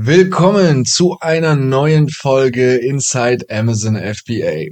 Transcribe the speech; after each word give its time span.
Willkommen 0.00 0.84
zu 0.84 1.16
einer 1.20 1.56
neuen 1.56 2.08
Folge 2.08 2.76
Inside 2.76 3.46
Amazon 3.50 3.96
FBA. 3.96 4.66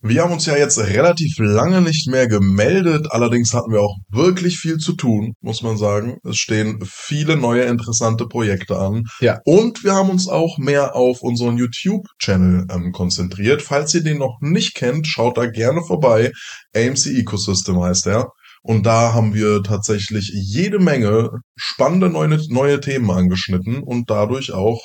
Wir 0.00 0.22
haben 0.22 0.32
uns 0.32 0.46
ja 0.46 0.56
jetzt 0.56 0.78
relativ 0.78 1.38
lange 1.38 1.82
nicht 1.82 2.06
mehr 2.08 2.28
gemeldet, 2.28 3.08
allerdings 3.10 3.52
hatten 3.52 3.72
wir 3.72 3.80
auch 3.80 3.96
wirklich 4.10 4.58
viel 4.58 4.76
zu 4.76 4.92
tun, 4.92 5.32
muss 5.40 5.62
man 5.62 5.76
sagen. 5.76 6.18
Es 6.22 6.36
stehen 6.36 6.78
viele 6.84 7.36
neue 7.36 7.62
interessante 7.62 8.28
Projekte 8.28 8.78
an. 8.78 9.02
Ja. 9.18 9.40
Und 9.44 9.82
wir 9.82 9.94
haben 9.94 10.10
uns 10.10 10.28
auch 10.28 10.56
mehr 10.56 10.94
auf 10.94 11.22
unseren 11.22 11.56
YouTube-Channel 11.56 12.68
ähm, 12.70 12.92
konzentriert. 12.92 13.60
Falls 13.60 13.92
ihr 13.92 14.04
den 14.04 14.18
noch 14.18 14.38
nicht 14.40 14.76
kennt, 14.76 15.08
schaut 15.08 15.36
da 15.36 15.46
gerne 15.46 15.82
vorbei. 15.82 16.30
AMC 16.76 17.06
Ecosystem 17.06 17.82
heißt 17.82 18.06
er. 18.06 18.28
Und 18.62 18.86
da 18.86 19.12
haben 19.12 19.34
wir 19.34 19.62
tatsächlich 19.62 20.30
jede 20.32 20.78
Menge 20.78 21.30
spannende 21.56 22.08
neue, 22.08 22.38
neue 22.48 22.80
Themen 22.80 23.10
angeschnitten 23.10 23.82
und 23.82 24.08
dadurch 24.08 24.52
auch 24.52 24.80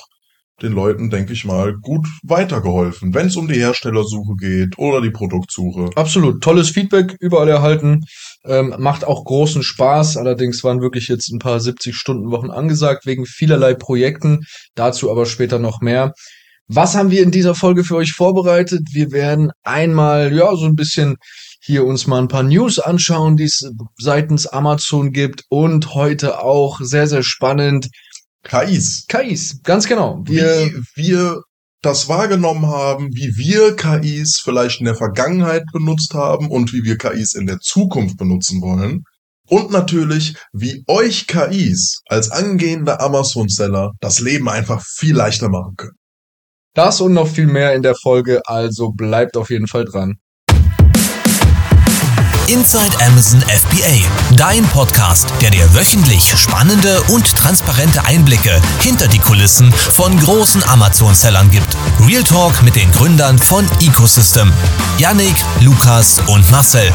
den 0.62 0.72
Leuten, 0.72 1.10
denke 1.10 1.32
ich 1.32 1.44
mal, 1.44 1.74
gut 1.74 2.06
weitergeholfen, 2.24 3.14
wenn 3.14 3.28
es 3.28 3.36
um 3.36 3.48
die 3.48 3.60
Herstellersuche 3.60 4.34
geht 4.38 4.76
oder 4.78 5.00
die 5.00 5.10
Produktsuche. 5.10 5.90
Absolut. 5.94 6.42
Tolles 6.42 6.70
Feedback 6.70 7.16
überall 7.20 7.48
erhalten. 7.48 8.00
Ähm, 8.44 8.74
macht 8.78 9.04
auch 9.04 9.24
großen 9.24 9.62
Spaß. 9.62 10.16
Allerdings 10.16 10.64
waren 10.64 10.80
wirklich 10.80 11.08
jetzt 11.08 11.30
ein 11.30 11.38
paar 11.38 11.58
70-Stunden-Wochen 11.58 12.50
angesagt 12.50 13.06
wegen 13.06 13.24
vielerlei 13.26 13.74
Projekten. 13.74 14.40
Dazu 14.74 15.10
aber 15.10 15.26
später 15.26 15.58
noch 15.58 15.80
mehr. 15.80 16.12
Was 16.66 16.94
haben 16.94 17.10
wir 17.10 17.22
in 17.22 17.30
dieser 17.30 17.54
Folge 17.54 17.84
für 17.84 17.96
euch 17.96 18.12
vorbereitet? 18.12 18.82
Wir 18.92 19.10
werden 19.10 19.50
einmal, 19.62 20.34
ja, 20.34 20.54
so 20.54 20.66
ein 20.66 20.74
bisschen 20.74 21.16
hier 21.60 21.84
uns 21.84 22.06
mal 22.06 22.18
ein 22.18 22.28
paar 22.28 22.42
News 22.42 22.78
anschauen, 22.78 23.36
die 23.36 23.44
es 23.44 23.70
seitens 23.98 24.46
Amazon 24.46 25.12
gibt 25.12 25.44
und 25.48 25.94
heute 25.94 26.42
auch 26.42 26.80
sehr, 26.80 27.06
sehr 27.06 27.22
spannend. 27.22 27.88
KIs. 28.44 29.06
KIs, 29.08 29.62
ganz 29.62 29.86
genau. 29.86 30.20
Wir, 30.24 30.72
wie 30.94 31.08
wir 31.08 31.42
das 31.82 32.08
wahrgenommen 32.08 32.66
haben, 32.66 33.08
wie 33.14 33.36
wir 33.36 33.76
KIs 33.76 34.40
vielleicht 34.42 34.80
in 34.80 34.86
der 34.86 34.96
Vergangenheit 34.96 35.64
benutzt 35.72 36.14
haben 36.14 36.50
und 36.50 36.72
wie 36.72 36.82
wir 36.82 36.98
KIs 36.98 37.34
in 37.34 37.46
der 37.46 37.58
Zukunft 37.60 38.16
benutzen 38.16 38.60
wollen. 38.62 39.04
Und 39.48 39.70
natürlich, 39.70 40.36
wie 40.52 40.84
euch 40.86 41.26
KIs 41.26 42.02
als 42.06 42.30
angehender 42.30 43.00
Amazon-Seller 43.00 43.92
das 44.00 44.20
Leben 44.20 44.48
einfach 44.48 44.84
viel 44.84 45.16
leichter 45.16 45.48
machen 45.48 45.74
können. 45.76 45.96
Das 46.74 47.00
und 47.00 47.14
noch 47.14 47.28
viel 47.28 47.46
mehr 47.46 47.74
in 47.74 47.82
der 47.82 47.94
Folge, 47.94 48.42
also 48.44 48.92
bleibt 48.92 49.36
auf 49.36 49.50
jeden 49.50 49.66
Fall 49.66 49.84
dran. 49.84 50.18
Inside 52.50 52.96
Amazon 53.04 53.42
FBA, 53.42 54.08
dein 54.34 54.62
Podcast, 54.68 55.30
der 55.42 55.50
dir 55.50 55.74
wöchentlich 55.74 56.32
spannende 56.34 57.02
und 57.08 57.36
transparente 57.36 58.02
Einblicke 58.06 58.58
hinter 58.80 59.06
die 59.06 59.18
Kulissen 59.18 59.70
von 59.70 60.18
großen 60.18 60.64
Amazon-Sellern 60.64 61.50
gibt. 61.50 61.76
Real 62.00 62.22
Talk 62.22 62.62
mit 62.62 62.74
den 62.74 62.90
Gründern 62.92 63.38
von 63.38 63.66
Ecosystem, 63.82 64.50
Yannick, 64.96 65.36
Lukas 65.60 66.22
und 66.26 66.50
Marcel. 66.50 66.90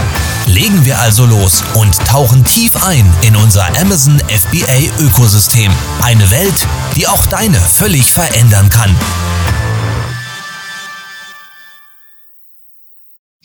Legen 0.47 0.85
wir 0.85 0.99
also 0.99 1.27
los 1.27 1.63
und 1.75 1.95
tauchen 2.07 2.43
tief 2.45 2.83
ein 2.83 3.05
in 3.21 3.35
unser 3.35 3.67
Amazon 3.79 4.19
FBA 4.21 5.03
Ökosystem. 5.03 5.71
Eine 6.01 6.31
Welt, 6.31 6.67
die 6.95 7.07
auch 7.07 7.27
deine 7.27 7.59
völlig 7.59 8.11
verändern 8.11 8.69
kann. 8.69 8.95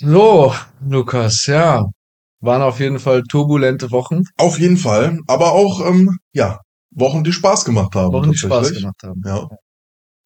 So, 0.01 0.55
Lukas, 0.81 1.45
ja. 1.47 1.85
Waren 2.41 2.63
auf 2.63 2.81
jeden 2.81 2.99
Fall 2.99 3.23
turbulente 3.23 3.91
Wochen. 3.91 4.23
Auf 4.37 4.59
jeden 4.59 4.77
Fall, 4.77 5.19
aber 5.27 5.53
auch, 5.53 5.85
ähm, 5.85 6.19
ja, 6.33 6.61
Wochen, 6.91 7.25
die 7.25 7.33
Spaß 7.33 7.65
gemacht 7.65 7.95
haben. 7.95 8.13
Wochen, 8.13 8.31
die 8.31 8.39
Spaß 8.39 8.73
gemacht 8.73 9.03
haben. 9.03 9.23
Ja. 9.25 9.49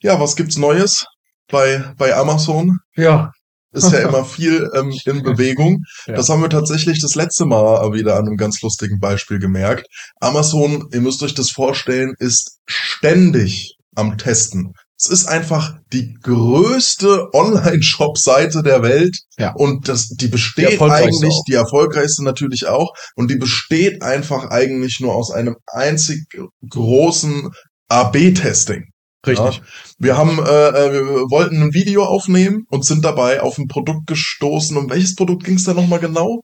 Ja, 0.02 0.20
was 0.20 0.36
gibt's 0.36 0.56
Neues 0.56 1.06
bei, 1.50 1.92
bei 1.96 2.14
Amazon? 2.14 2.78
Ja. 2.96 3.30
Ist 3.74 3.90
ja 3.90 4.00
immer 4.00 4.24
viel 4.24 4.70
ähm, 4.74 4.94
in 5.06 5.22
Bewegung. 5.22 5.82
Ja. 6.06 6.14
Das 6.14 6.28
haben 6.28 6.42
wir 6.42 6.50
tatsächlich 6.50 7.00
das 7.00 7.14
letzte 7.14 7.46
Mal 7.46 7.92
wieder 7.94 8.16
an 8.16 8.26
einem 8.26 8.36
ganz 8.36 8.60
lustigen 8.60 9.00
Beispiel 9.00 9.38
gemerkt. 9.38 9.86
Amazon, 10.20 10.88
ihr 10.92 11.00
müsst 11.00 11.22
euch 11.22 11.34
das 11.34 11.50
vorstellen, 11.50 12.14
ist 12.18 12.58
ständig 12.66 13.76
am 13.94 14.18
Testen. 14.18 14.74
Es 15.04 15.10
ist 15.10 15.26
einfach 15.26 15.74
die 15.92 16.14
größte 16.22 17.34
Online-Shop-Seite 17.34 18.62
der 18.62 18.82
Welt. 18.82 19.18
Ja. 19.36 19.52
Und 19.52 19.88
das, 19.88 20.06
die 20.08 20.16
Die 20.16 20.28
besteht 20.28 20.70
erfolgreichste 20.70 21.24
eigentlich, 21.24 21.34
auch. 21.34 21.44
die 21.48 21.54
erfolgreichste 21.54 22.22
natürlich 22.22 22.68
auch. 22.68 22.94
Und 23.16 23.28
die 23.28 23.36
besteht 23.36 24.02
einfach 24.02 24.50
eigentlich 24.50 25.00
nur 25.00 25.12
aus 25.16 25.32
einem 25.32 25.56
einzig 25.66 26.24
großen 26.68 27.50
AB-Testing. 27.88 28.84
Richtig. 29.26 29.56
Ja. 29.56 29.62
Wir 29.98 30.16
haben, 30.16 30.38
äh, 30.38 30.68
äh, 30.68 30.92
wir 30.92 31.30
wollten 31.30 31.60
ein 31.62 31.74
Video 31.74 32.04
aufnehmen 32.04 32.64
und 32.70 32.84
sind 32.84 33.04
dabei 33.04 33.40
auf 33.40 33.58
ein 33.58 33.66
Produkt 33.66 34.06
gestoßen. 34.06 34.76
Um 34.76 34.88
welches 34.88 35.16
Produkt 35.16 35.42
ging 35.42 35.56
es 35.56 35.64
da 35.64 35.74
nochmal 35.74 35.98
genau? 35.98 36.42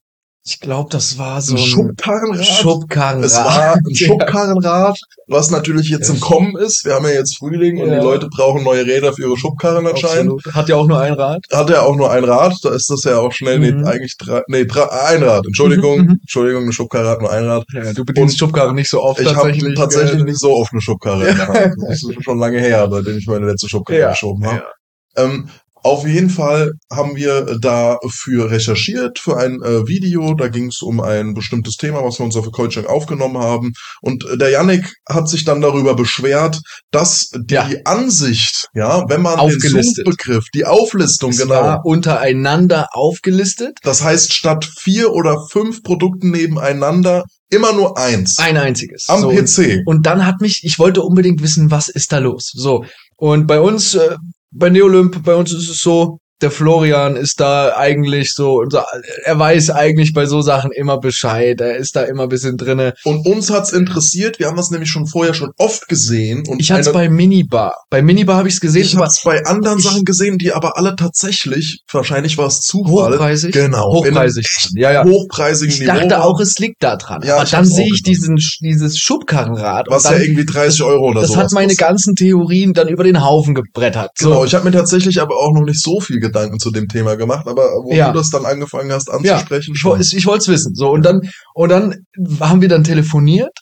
Ich 0.51 0.61
glaube, 0.61 0.89
das 0.91 1.19
war 1.19 1.41
so 1.43 1.53
ein 1.55 1.59
ein 1.59 1.65
Schubkarrenrad. 1.65 2.45
Schubkarrenrad. 2.45 3.25
Es 3.25 3.37
war 3.37 3.75
ein 3.75 3.81
Ja. 3.89 4.07
Schubkarrenrad, 4.07 4.99
was 5.27 5.51
natürlich 5.51 5.89
jetzt 5.91 6.09
Ja. 6.09 6.15
im 6.15 6.21
Kommen 6.21 6.57
ist. 6.57 6.85
Wir 6.85 6.95
haben 6.95 7.05
ja 7.05 7.13
jetzt 7.13 7.37
Frühling 7.37 7.79
und 7.81 7.89
Ja. 7.91 7.99
die 7.99 8.05
Leute 8.05 8.29
brauchen 8.29 8.63
neue 8.65 8.85
Räder 8.87 9.13
für 9.13 9.23
ihre 9.23 9.37
Schubkarren 9.37 9.87
anscheinend. 9.87 10.43
Hat 10.53 10.69
ja 10.69 10.77
auch 10.77 10.87
nur 10.87 10.99
ein 11.01 11.13
Rad. 11.13 11.45
Hat 11.53 11.71
er 11.71 11.83
auch 11.85 11.97
nur 11.97 12.11
ein 12.11 12.25
Rad, 12.25 12.55
da 12.63 12.71
ist 12.71 12.89
das 12.91 13.05
ja 13.05 13.19
auch 13.19 13.33
schnell, 13.33 13.59
Mhm. 13.59 13.83
nee, 13.83 13.87
eigentlich 13.89 14.17
drei, 14.17 14.43
nee, 14.49 14.63
ein 14.63 15.23
Rad, 15.23 15.45
Entschuldigung, 15.47 16.01
Mhm. 16.01 16.19
Entschuldigung, 16.23 16.63
eine 16.63 16.73
Schubkarre 16.73 17.09
hat 17.11 17.21
nur 17.21 17.31
ein 17.31 17.45
Rad. 17.45 17.65
Ja, 17.75 17.93
du 17.93 18.05
bedienst 18.05 18.35
Und 18.35 18.39
Schubkarren 18.39 18.75
nicht 18.75 18.89
so 18.91 19.03
oft 19.03 19.21
Ich 19.21 19.27
habe 19.29 19.49
tatsächlich. 19.49 19.75
tatsächlich 19.79 20.23
nicht 20.25 20.39
so 20.39 20.53
oft 20.55 20.73
eine 20.73 20.81
Schubkarre 20.81 21.37
Hand. 21.37 21.75
Das 21.89 22.03
ist 22.03 22.25
schon 22.25 22.39
lange 22.39 22.59
her, 22.61 22.89
seitdem 22.91 23.19
ich 23.19 23.27
meine 23.27 23.47
letzte 23.47 23.69
Schubkarre 23.69 23.99
Ja, 24.01 24.11
geschoben 24.11 24.47
habe. 24.47 24.57
ja. 24.57 25.25
Ähm, 25.25 25.49
auf 25.83 26.07
jeden 26.07 26.31
Fall 26.31 26.73
haben 26.93 27.17
wir 27.17 27.59
dafür 27.61 28.51
recherchiert 28.51 29.19
für 29.19 29.37
ein 29.37 29.61
äh, 29.63 29.87
Video. 29.87 30.35
Da 30.35 30.49
ging 30.49 30.67
es 30.69 30.83
um 30.83 31.01
ein 31.01 31.35
bestimmtes 31.35 31.77
Thema, 31.77 32.03
was 32.05 32.19
wir 32.19 32.25
uns 32.25 32.37
auf 32.37 32.51
Coaching 32.53 32.87
aufgenommen 32.87 33.39
haben. 33.39 33.73
Und 34.01 34.25
äh, 34.25 34.37
der 34.39 34.51
Yannick 34.51 34.93
hat 35.09 35.29
sich 35.29 35.45
dann 35.45 35.61
darüber 35.61 35.95
beschwert, 35.95 36.61
dass 36.91 37.31
die 37.37 37.55
Ja. 37.55 37.69
Ansicht, 37.85 38.69
ja, 38.75 39.05
wenn 39.09 39.23
man 39.23 39.39
Aufgelistet. 39.39 40.07
den 40.07 40.13
Suchbegriff, 40.13 40.45
die 40.55 40.65
Auflistung, 40.65 41.31
Es 41.31 41.39
genau. 41.39 41.81
untereinander 41.85 42.89
aufgelistet. 42.93 43.79
Das 43.83 44.03
heißt, 44.03 44.33
statt 44.33 44.65
vier 44.79 45.13
oder 45.13 45.47
fünf 45.51 45.83
Produkten 45.83 46.31
nebeneinander 46.31 47.25
immer 47.51 47.73
nur 47.73 47.97
eins. 47.97 48.39
Ein 48.39 48.57
einziges. 48.57 49.05
am 49.09 49.21
So, 49.23 49.31
PC. 49.31 49.83
Und 49.87 50.07
dann 50.07 50.27
hat 50.27 50.41
mich, 50.41 50.65
ich 50.65 50.79
wollte 50.79 51.03
unbedingt 51.03 51.43
wissen, 51.43 51.71
was 51.71 51.89
ist 51.89 52.13
da 52.13 52.19
los. 52.19 52.53
So. 52.55 52.85
Und 53.17 53.47
bei 53.47 53.61
uns, 53.61 53.95
äh, 53.95 54.17
bei 54.51 54.71
Neolymp, 54.71 55.23
bei 55.25 55.35
uns 55.35 55.53
ist 55.53 55.69
es 55.69 55.81
so, 55.81 56.21
der 56.41 56.51
Florian 56.51 57.17
ist 57.17 57.41
da 57.41 57.77
eigentlich 57.77 58.33
so, 58.33 58.65
so, 58.69 58.81
er 59.25 59.39
weiß 59.39 59.71
eigentlich 59.71 60.13
bei 60.13 60.27
so 60.27 60.41
Sachen 60.41 60.71
immer 60.73 60.99
Bescheid, 60.99 61.61
er 61.61 61.77
ist 61.77 61.97
da 61.97 62.03
immer 62.03 62.25
ein 62.25 62.29
bisschen 62.29 62.57
drinne. 62.57 62.95
Und 63.05 63.27
uns 63.27 63.51
hat's 63.51 63.73
interessiert. 63.73 64.39
Wir 64.39 64.47
haben 64.47 64.57
das 64.57 64.71
nämlich 64.71 64.91
schon 64.91 65.07
vorher 65.07 65.35
schon 65.35 65.51
oft 65.59 65.89
gesehen. 65.89 66.45
Und 66.47 66.61
Ich 66.61 66.71
hatte 66.71 66.93
bei 66.93 67.09
Minibar. 67.09 67.85
Bei 67.91 68.03
Minibar 68.03 68.37
habe 68.37 68.49
ich 68.49 68.55
es 68.55 68.61
gesehen, 68.61 68.83
Ich 68.83 68.97
hab's 68.97 69.23
bei 69.25 69.45
anderen 69.45 69.81
Sachen 69.81 70.05
gesehen, 70.05 70.39
die 70.39 70.53
aber 70.53 70.77
alle 70.77 70.95
tatsächlich, 70.97 71.83
wahrscheinlich 71.91 72.39
war 72.39 72.47
es 72.47 72.61
Zufall, 72.61 73.13
hochpreisig. 73.13 73.53
Genau. 73.53 73.95
Hochpreisig. 73.95 74.71
Ja, 74.75 74.93
ja. 74.93 75.05
hochpreisigen 75.05 75.75
Ich 75.75 75.81
Niveau, 75.81 75.93
dachte 75.93 76.11
war, 76.11 76.25
auch, 76.25 76.41
es 76.41 76.59
liegt 76.59 76.83
da 76.83 76.97
dran. 76.97 77.23
Ja, 77.25 77.37
aber 77.37 77.45
dann 77.45 77.65
sehe 77.65 77.91
ich 77.93 78.03
diesen, 78.03 78.39
dieses 78.61 78.99
Schubkarrenrad. 78.99 79.87
was 79.89 80.05
ja 80.05 80.17
irgendwie 80.17 80.45
30 80.45 80.83
Euro 80.83 81.09
oder 81.09 81.23
das 81.23 81.31
sowas 81.31 81.45
hat 81.45 81.53
meine 81.53 81.75
ganzen 81.75 82.15
Theorien 82.15 82.75
dann 82.75 82.89
über 82.89 83.05
den 83.05 83.25
Haufen 83.25 83.55
gebrettert. 83.55 84.13
So. 84.17 84.31
Genau, 84.31 84.45
ich 84.45 84.55
habe 84.55 84.65
mir 84.65 84.73
tatsächlich 84.73 85.21
aber 85.21 85.37
auch 85.37 85.53
noch 85.53 85.65
nicht 85.65 85.81
so 85.81 86.01
viel 86.01 86.21
Gedanken 86.29 86.59
zu 86.59 86.71
dem 86.71 86.89
Thema 86.89 87.17
gemacht, 87.17 87.47
aber 87.47 87.65
wo 87.85 87.93
Ja. 87.93 88.11
du 88.13 88.19
das 88.19 88.31
dann 88.31 88.47
angefangen 88.47 88.93
hast 88.93 89.09
Ja, 89.09 89.15
anzusprechen, 89.15 89.75
ich, 89.77 89.85
woll- 89.85 90.01
ich 90.01 90.27
wollte 90.27 90.43
es 90.43 90.49
wissen. 90.49 90.75
So 90.75 90.91
und 90.91 91.05
dann 91.05 91.21
und 91.55 91.69
dann 91.71 91.95
haben 92.41 92.61
wir 92.63 92.69
dann 92.69 92.85
telefoniert. 92.85 93.53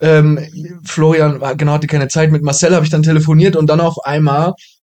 Ähm, 0.00 0.38
Florian 0.84 1.40
war 1.40 1.54
genau 1.54 1.72
hatte 1.72 1.86
keine 1.86 2.08
Zeit. 2.08 2.32
Mit 2.32 2.42
Marcel 2.42 2.74
habe 2.74 2.84
ich 2.84 2.90
dann 2.90 3.02
telefoniert 3.02 3.54
und 3.56 3.66
dann 3.68 3.80
auf 3.80 3.96
einmal 4.04 4.52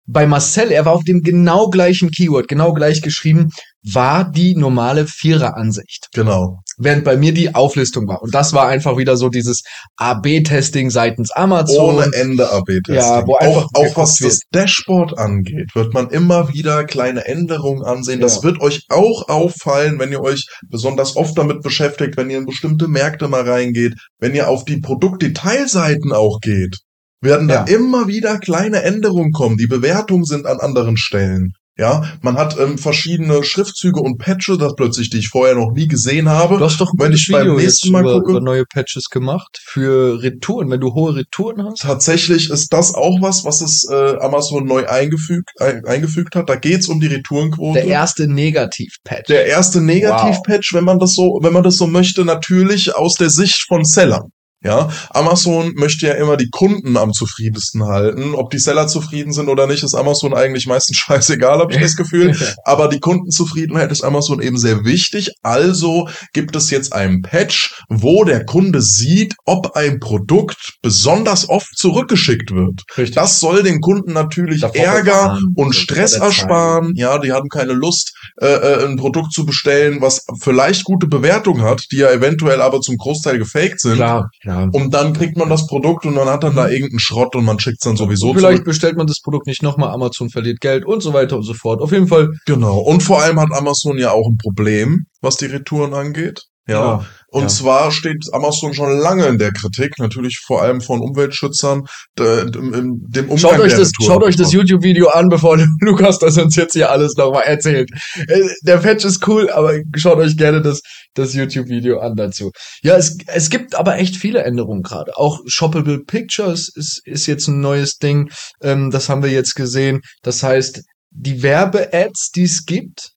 bei 0.09 0.25
Marcel, 0.25 0.71
er 0.71 0.85
war 0.85 0.93
auf 0.93 1.03
dem 1.03 1.21
genau 1.21 1.69
gleichen 1.69 2.11
Keyword, 2.11 2.47
genau 2.47 2.73
gleich 2.73 3.01
geschrieben, 3.01 3.49
war 3.93 4.29
die 4.29 4.55
normale 4.55 5.07
Vierer-Ansicht. 5.07 6.07
genau. 6.13 6.59
Während 6.79 7.05
bei 7.05 7.17
mir 7.17 7.33
die 7.33 7.55
Auflistung 7.55 8.07
war. 8.07 8.21
Und 8.21 8.35
das 8.35 8.53
war 8.53 8.67
einfach 8.67 8.97
wieder 8.97 9.17
so 9.17 9.29
dieses 9.29 9.63
AB-Testing 9.95 10.91
seitens 10.91 11.31
Amazon. 11.31 11.95
Ohne 11.95 12.13
Ende 12.13 12.51
AB-Testing. 12.51 12.93
Ja, 12.95 13.25
wo 13.25 13.35
einfach 13.35 13.65
auch, 13.73 13.87
auch 13.87 13.97
was 13.97 14.21
wird. 14.21 14.31
das 14.31 14.39
Dashboard 14.51 15.17
angeht, 15.17 15.71
wird 15.73 15.95
man 15.95 16.09
immer 16.11 16.53
wieder 16.53 16.85
kleine 16.85 17.25
Änderungen 17.25 17.83
ansehen. 17.83 18.19
Das 18.19 18.37
Ja. 18.37 18.43
wird 18.43 18.61
euch 18.61 18.83
auch 18.89 19.27
auffallen, 19.27 19.97
wenn 19.97 20.11
ihr 20.11 20.21
euch 20.21 20.45
besonders 20.69 21.15
oft 21.15 21.35
damit 21.35 21.63
beschäftigt, 21.63 22.15
wenn 22.15 22.29
ihr 22.29 22.37
in 22.37 22.45
bestimmte 22.45 22.87
Märkte 22.87 23.27
mal 23.27 23.41
reingeht, 23.49 23.95
wenn 24.19 24.35
ihr 24.35 24.47
auf 24.47 24.63
die 24.63 24.77
Produktdetailseiten 24.77 26.11
auch 26.13 26.39
geht, 26.41 26.77
werden 27.21 27.47
da 27.47 27.65
Ja. 27.65 27.75
immer 27.75 28.07
wieder 28.07 28.37
kleine 28.37 28.83
Änderungen 28.83 29.31
kommen. 29.31 29.57
Die 29.57 29.65
Bewertungen 29.67 30.25
sind 30.25 30.45
an 30.45 30.59
anderen 30.59 30.97
Stellen. 30.97 31.53
Ja, 31.77 32.03
man 32.21 32.37
hat 32.37 32.57
ähm, 32.59 32.77
verschiedene 32.79 33.43
Schriftzüge 33.43 33.99
und 33.99 34.17
Patches, 34.17 34.57
das 34.57 34.73
plötzlich, 34.75 35.09
die 35.11 35.17
ich 35.19 35.29
vorher 35.29 35.55
noch 35.55 35.71
nie 35.71 35.87
gesehen 35.87 36.27
habe. 36.27 36.57
Du 36.57 36.63
hast 36.65 36.81
doch 36.81 36.91
ein 36.91 36.99
Wenn 36.99 37.13
ich 37.13 37.29
beim 37.31 37.41
Video 37.41 37.53
nächsten 37.55 37.87
jetzt 37.87 37.91
Mal 37.91 38.01
über, 38.01 38.13
gucke- 38.15 38.31
über 38.31 38.41
neue 38.41 38.65
Patches 38.65 39.09
gemacht 39.09 39.59
für 39.63 40.21
Retouren, 40.23 40.71
wenn 40.71 40.79
du 40.79 40.93
hohe 40.93 41.15
Retouren 41.15 41.63
hast. 41.63 41.81
Tatsächlich 41.81 42.49
ist 42.49 42.73
das 42.73 42.95
auch 42.95 43.21
was, 43.21 43.45
was 43.45 43.61
es 43.61 43.87
äh, 43.91 44.17
Amazon 44.19 44.65
neu 44.65 44.87
eingefügt, 44.87 45.51
ein, 45.59 45.85
eingefügt 45.85 46.35
hat. 46.35 46.49
Da 46.49 46.55
geht's 46.55 46.87
um 46.87 46.99
die 46.99 47.07
Retourenquote. 47.07 47.79
Der 47.79 47.87
erste 47.87 48.27
Negativ-Patch. 48.27 49.27
Der 49.27 49.45
erste 49.45 49.79
Negativ-Patch, 49.81 50.73
wenn 50.73 50.83
man 50.83 50.97
das 50.99 51.13
so, 51.13 51.39
wenn 51.41 51.53
man 51.53 51.63
das 51.63 51.77
so 51.77 51.85
möchte, 51.87 52.25
natürlich 52.25 52.95
aus 52.95 53.15
der 53.15 53.29
Sicht 53.29 53.65
von 53.67 53.83
Sellern. 53.85 54.31
Ja, 54.63 54.89
Amazon 55.11 55.73
möchte 55.75 56.07
ja 56.07 56.13
immer 56.13 56.35
die 56.35 56.49
Kunden 56.49 56.97
am 56.97 57.13
zufriedensten 57.13 57.83
halten. 57.83 58.33
Ob 58.33 58.49
die 58.49 58.57
Seller 58.57 58.87
zufrieden 58.87 59.31
sind 59.31 59.49
oder 59.49 59.67
nicht, 59.67 59.83
ist 59.83 59.93
Amazon 59.93 60.33
eigentlich 60.33 60.65
meistens 60.65 60.97
scheißegal, 60.97 61.59
habe 61.59 61.73
ich 61.73 61.79
das 61.79 61.95
Gefühl. 61.95 62.35
Aber 62.63 62.87
die 62.87 62.99
Kundenzufriedenheit 62.99 63.91
ist 63.91 64.03
Amazon 64.03 64.41
eben 64.41 64.57
sehr 64.57 64.83
wichtig. 64.83 65.31
Also 65.43 66.09
gibt 66.33 66.55
es 66.55 66.71
jetzt 66.71 66.91
einen 66.91 67.21
Patch, 67.21 67.75
wo 67.87 68.23
der 68.23 68.45
Kunde 68.45 68.81
sieht, 68.81 69.35
ob 69.45 69.75
ein 69.75 69.99
Produkt 69.99 70.77
besonders 70.81 71.47
oft 71.49 71.77
zurückgeschickt 71.77 72.51
wird. 72.51 72.81
Richtig. 72.97 73.15
Das 73.15 73.39
soll 73.39 73.61
den 73.61 73.79
Kunden 73.79 74.13
natürlich 74.13 74.61
Davor 74.61 74.81
Ärger 74.81 75.39
und 75.55 75.75
Stress 75.75 76.13
ersparen. 76.13 76.93
Ja, 76.95 77.19
die 77.19 77.31
haben 77.31 77.49
keine 77.49 77.73
Lust, 77.73 78.13
äh, 78.41 78.47
äh, 78.47 78.85
ein 78.87 78.97
Produkt 78.97 79.33
zu 79.33 79.45
bestellen, 79.45 80.01
was 80.01 80.25
vielleicht 80.41 80.83
gute 80.83 81.05
Bewertung 81.05 81.61
hat, 81.61 81.85
die 81.91 81.97
ja 81.97 82.09
eventuell 82.11 82.61
aber 82.61 82.81
zum 82.81 82.97
Großteil 82.97 83.37
gefaked 83.37 83.81
sind. 83.81 83.95
Klar, 83.95 84.29
klar. 84.47 84.69
Und 84.71 84.93
dann 84.93 85.13
kriegt 85.13 85.37
man 85.37 85.49
das 85.49 85.67
Produkt 85.67 86.05
und 86.05 86.15
man 86.15 86.27
hat 86.27 86.43
dann 86.43 86.55
da 86.55 86.67
irgendeinen 86.67 86.99
Schrott 86.99 87.35
und 87.35 87.45
man 87.45 87.59
schickt 87.59 87.77
es 87.79 87.83
dann 87.83 87.97
sowieso 87.97 88.29
Und 88.29 88.37
vielleicht 88.37 88.57
zurück. 88.57 88.65
bestellt 88.65 88.97
man 88.97 89.07
das 89.07 89.21
Produkt 89.21 89.47
nicht 89.47 89.63
nochmal, 89.63 89.91
Amazon 89.91 90.29
verliert 90.29 90.59
Geld 90.61 90.85
und 90.85 91.01
so 91.01 91.13
weiter 91.13 91.37
und 91.37 91.43
so 91.43 91.53
fort. 91.53 91.81
Auf 91.81 91.91
jeden 91.91 92.07
Fall. 92.07 92.31
Genau. 92.45 92.79
Und 92.79 93.03
vor 93.03 93.21
allem 93.21 93.39
hat 93.39 93.51
Amazon 93.51 93.97
ja 93.97 94.11
auch 94.11 94.27
ein 94.27 94.37
Problem, 94.37 95.05
was 95.21 95.37
die 95.37 95.45
Retouren 95.45 95.93
angeht. 95.93 96.43
Ja. 96.67 97.05
Und 97.29 97.43
ja. 97.43 97.47
zwar 97.49 97.91
steht 97.91 98.25
Amazon 98.31 98.73
schon 98.73 98.97
lange 98.97 99.25
in 99.27 99.37
der 99.37 99.51
Kritik, 99.51 99.99
natürlich 99.99 100.39
vor 100.39 100.61
allem 100.61 100.79
von 100.79 101.01
Umweltschützern, 101.01 101.83
dem, 102.17 103.01
dem 103.09 103.29
Umgang 103.29 103.37
Schaut 103.37 103.59
euch 103.59 103.73
das, 103.73 103.89
Retouren. 103.89 104.07
schaut 104.07 104.23
euch 104.23 104.35
das 104.37 104.53
YouTube-Video 104.53 105.09
an, 105.09 105.27
bevor 105.27 105.57
Lukas 105.81 106.19
das 106.19 106.37
uns 106.37 106.55
jetzt 106.55 106.73
hier 106.73 106.89
alles 106.89 107.15
nochmal 107.17 107.43
erzählt. 107.43 107.89
Äh, 108.27 108.41
Der 108.63 108.77
Patch 108.77 109.03
ist 109.03 109.27
cool, 109.27 109.49
aber 109.49 109.77
schaut 109.95 110.19
euch 110.19 110.37
gerne 110.37 110.61
das, 110.61 110.81
das 111.15 111.33
YouTube-Video 111.33 111.99
an 111.99 112.15
dazu. 112.15 112.51
Ja, 112.81 112.95
es, 112.95 113.17
es 113.27 113.49
gibt 113.49 113.75
aber 113.75 113.97
echt 113.97 114.15
viele 114.15 114.43
Änderungen 114.43 114.81
gerade. 114.81 115.17
Auch 115.17 115.41
Shoppable 115.47 115.99
Pictures 116.05 116.71
ist, 116.73 117.01
ist 117.05 117.25
jetzt 117.27 117.47
ein 117.47 117.59
neues 117.59 117.97
Ding. 117.97 118.29
Ähm, 118.61 118.89
das 118.89 119.09
haben 119.09 119.21
wir 119.21 119.31
jetzt 119.31 119.55
gesehen. 119.55 119.99
Das 120.21 120.43
heißt, 120.43 120.81
die 121.11 121.43
Werbe-Ads, 121.43 122.31
die 122.35 122.43
es 122.43 122.65
gibt, 122.65 123.11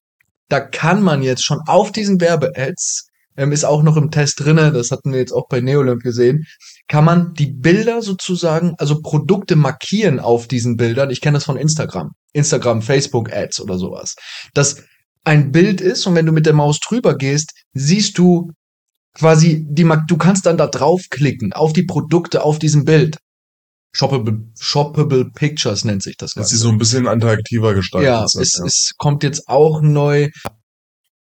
da 0.49 0.59
kann 0.59 1.01
man 1.01 1.23
jetzt 1.23 1.45
schon 1.45 1.61
auf 1.67 1.93
diesen 1.93 2.21
Werbe-Ads, 2.21 3.07
ähm, 3.37 3.53
ist 3.53 3.65
auch 3.65 3.83
noch 3.83 3.97
im 3.97 4.11
Test 4.11 4.41
drinne, 4.41 4.73
das 4.73 4.91
hatten 4.91 5.13
wir 5.13 5.19
jetzt 5.21 5.33
auch 5.33 5.49
bei 5.49 5.61
Neolimp 5.61 6.03
gesehen, 6.03 6.45
kann 6.89 7.05
man 7.05 7.35
die 7.35 7.47
Bilder 7.53 8.03
sozusagen, 8.03 8.75
also 8.79 9.01
Produkte 9.01 9.57
markieren 9.57 10.21
auf 10.21 10.47
diesen 10.49 10.77
Bildern. 10.77 11.11
Ich 11.11 11.21
kenne 11.21 11.37
das 11.37 11.45
von 11.45 11.57
Instagram. 11.57 12.13
Instagram, 12.33 12.83
Facebook 12.83 13.33
Ads 13.33 13.61
oder 13.61 13.79
sowas. 13.79 14.15
Dass 14.55 14.83
ein 15.25 15.53
Bild 15.53 15.81
ist 15.81 16.07
und 16.07 16.15
wenn 16.15 16.27
du 16.27 16.33
mit 16.33 16.47
der 16.47 16.55
Maus 16.55 16.81
drüber 16.81 17.17
gehst, 17.17 17.53
siehst 17.75 18.19
du 18.19 18.51
quasi 19.15 19.67
die, 19.69 19.85
du 20.07 20.17
kannst 20.17 20.47
dann 20.47 20.57
da 20.57 20.67
draufklicken 20.67 21.53
auf 21.53 21.73
die 21.73 21.83
Produkte 21.85 22.43
auf 22.43 22.59
diesem 22.59 22.85
Bild. 22.85 23.19
Shoppable, 23.93 24.45
shoppable 24.59 25.31
Pictures 25.35 25.85
nennt 25.85 26.03
sich 26.05 26.17
das 26.17 26.31
Dass 26.31 26.43
Ganze. 26.45 26.55
sie 26.57 26.63
so 26.63 26.69
ein 26.69 26.79
bisschen 26.79 27.07
interaktiver 27.07 27.75
gestaltet 27.75 28.07
Ja, 28.09 28.29
sind. 28.29 28.43
es, 28.43 28.59
es 28.65 28.93
kommt 28.97 29.25
jetzt 29.25 29.49
auch 29.49 29.81
neu. 29.83 30.29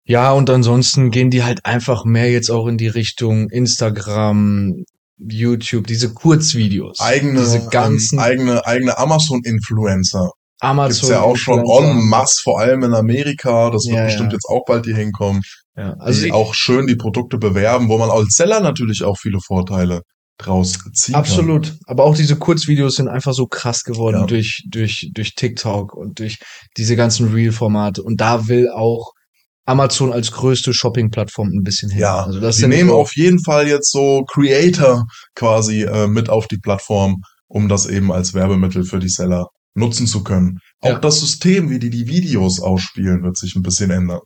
Ja, 0.09 0.33
und 0.33 0.49
ansonsten 0.51 1.11
gehen 1.11 1.31
die 1.31 1.43
halt 1.43 1.65
einfach 1.67 2.05
mehr 2.05 2.31
jetzt 2.31 2.49
auch 2.51 2.67
in 2.69 2.79
die 2.79 2.87
Richtung 2.89 3.51
Instagram, 3.51 4.85
YouTube, 5.19 5.87
diese 5.87 6.13
Kurzvideos. 6.15 7.01
eigene, 7.01 7.41
diese 7.41 7.67
ganzen 7.69 8.19
ähm, 8.19 8.25
eigene, 8.25 8.67
eigene 8.67 8.99
Amazon-Influencer. 8.99 10.31
Amazon. 10.61 10.93
Gibt's 11.01 11.09
ja 11.11 11.21
auch 11.23 11.37
schon 11.37 11.61
en 11.61 12.09
masse, 12.09 12.41
vor 12.43 12.61
allem 12.61 12.83
in 12.85 12.95
Amerika. 12.95 13.71
Das 13.71 13.85
wird 13.87 13.97
Ja, 13.97 14.05
bestimmt 14.05 14.33
ja. 14.33 14.37
jetzt 14.37 14.47
auch 14.49 14.65
bald 14.67 14.87
hier 14.87 14.97
hinkommen. 14.97 15.43
Ja, 15.77 15.95
Also 15.99 16.23
die 16.25 16.33
auch 16.33 16.55
schön 16.55 16.87
die 16.87 16.97
Produkte 16.97 17.37
bewerben, 17.39 17.89
wo 17.89 17.99
man 17.99 18.11
als 18.11 18.35
Seller 18.37 18.61
natürlich 18.61 19.03
auch 19.05 19.19
viele 19.19 19.41
Vorteile 19.41 20.03
draus 20.39 20.79
ziehen 20.95 21.15
absolut. 21.15 21.75
Aber 21.87 22.05
auch 22.05 22.15
diese 22.15 22.37
Kurzvideos 22.37 22.97
sind 22.97 23.09
einfach 23.09 23.33
so 23.35 23.47
krass 23.47 23.83
geworden 23.85 24.21
Ja. 24.21 24.27
durch, 24.27 24.63
durch, 24.71 25.11
durch 25.13 25.35
TikTok 25.35 25.95
und 25.95 26.19
durch 26.19 26.39
diese 26.77 26.97
ganzen 26.97 27.33
Reel-Formate. 27.33 28.03
Und 28.03 28.21
da 28.21 28.49
will 28.49 28.71
auch 28.71 29.13
Amazon 29.67 30.13
als 30.13 30.31
größte 30.33 30.73
Shopping-Plattform 30.73 31.49
ein 31.49 31.63
bisschen 31.63 31.91
hin. 31.91 32.01
Ja, 32.01 32.25
also 32.25 32.41
das 32.41 32.57
sind 32.57 32.71
nehmen 32.71 32.91
auf 32.91 33.15
jeden 33.17 33.43
Fall 33.43 33.67
jetzt 33.69 33.91
so 33.91 34.25
Creator 34.25 35.05
quasi 35.35 35.83
äh, 35.83 36.07
mit 36.07 36.31
auf 36.31 36.47
die 36.47 36.59
Plattform, 36.59 37.17
um 37.49 37.69
das 37.69 37.87
eben 37.87 38.13
als 38.13 38.33
Werbemittel 38.33 38.85
für 38.85 38.99
die 39.01 39.09
Seller 39.09 39.49
nutzen 39.75 40.07
zu 40.07 40.23
können. 40.25 40.59
Auch 40.81 40.91
Ja. 40.91 40.99
das 40.99 41.21
System, 41.21 41.69
wie 41.69 41.79
die 41.79 41.91
die 41.91 42.07
Videos 42.07 42.61
ausspielen, 42.61 43.23
wird 43.23 43.37
sich 43.37 43.55
ein 43.57 43.63
bisschen 43.63 43.91
ändern. 43.91 44.21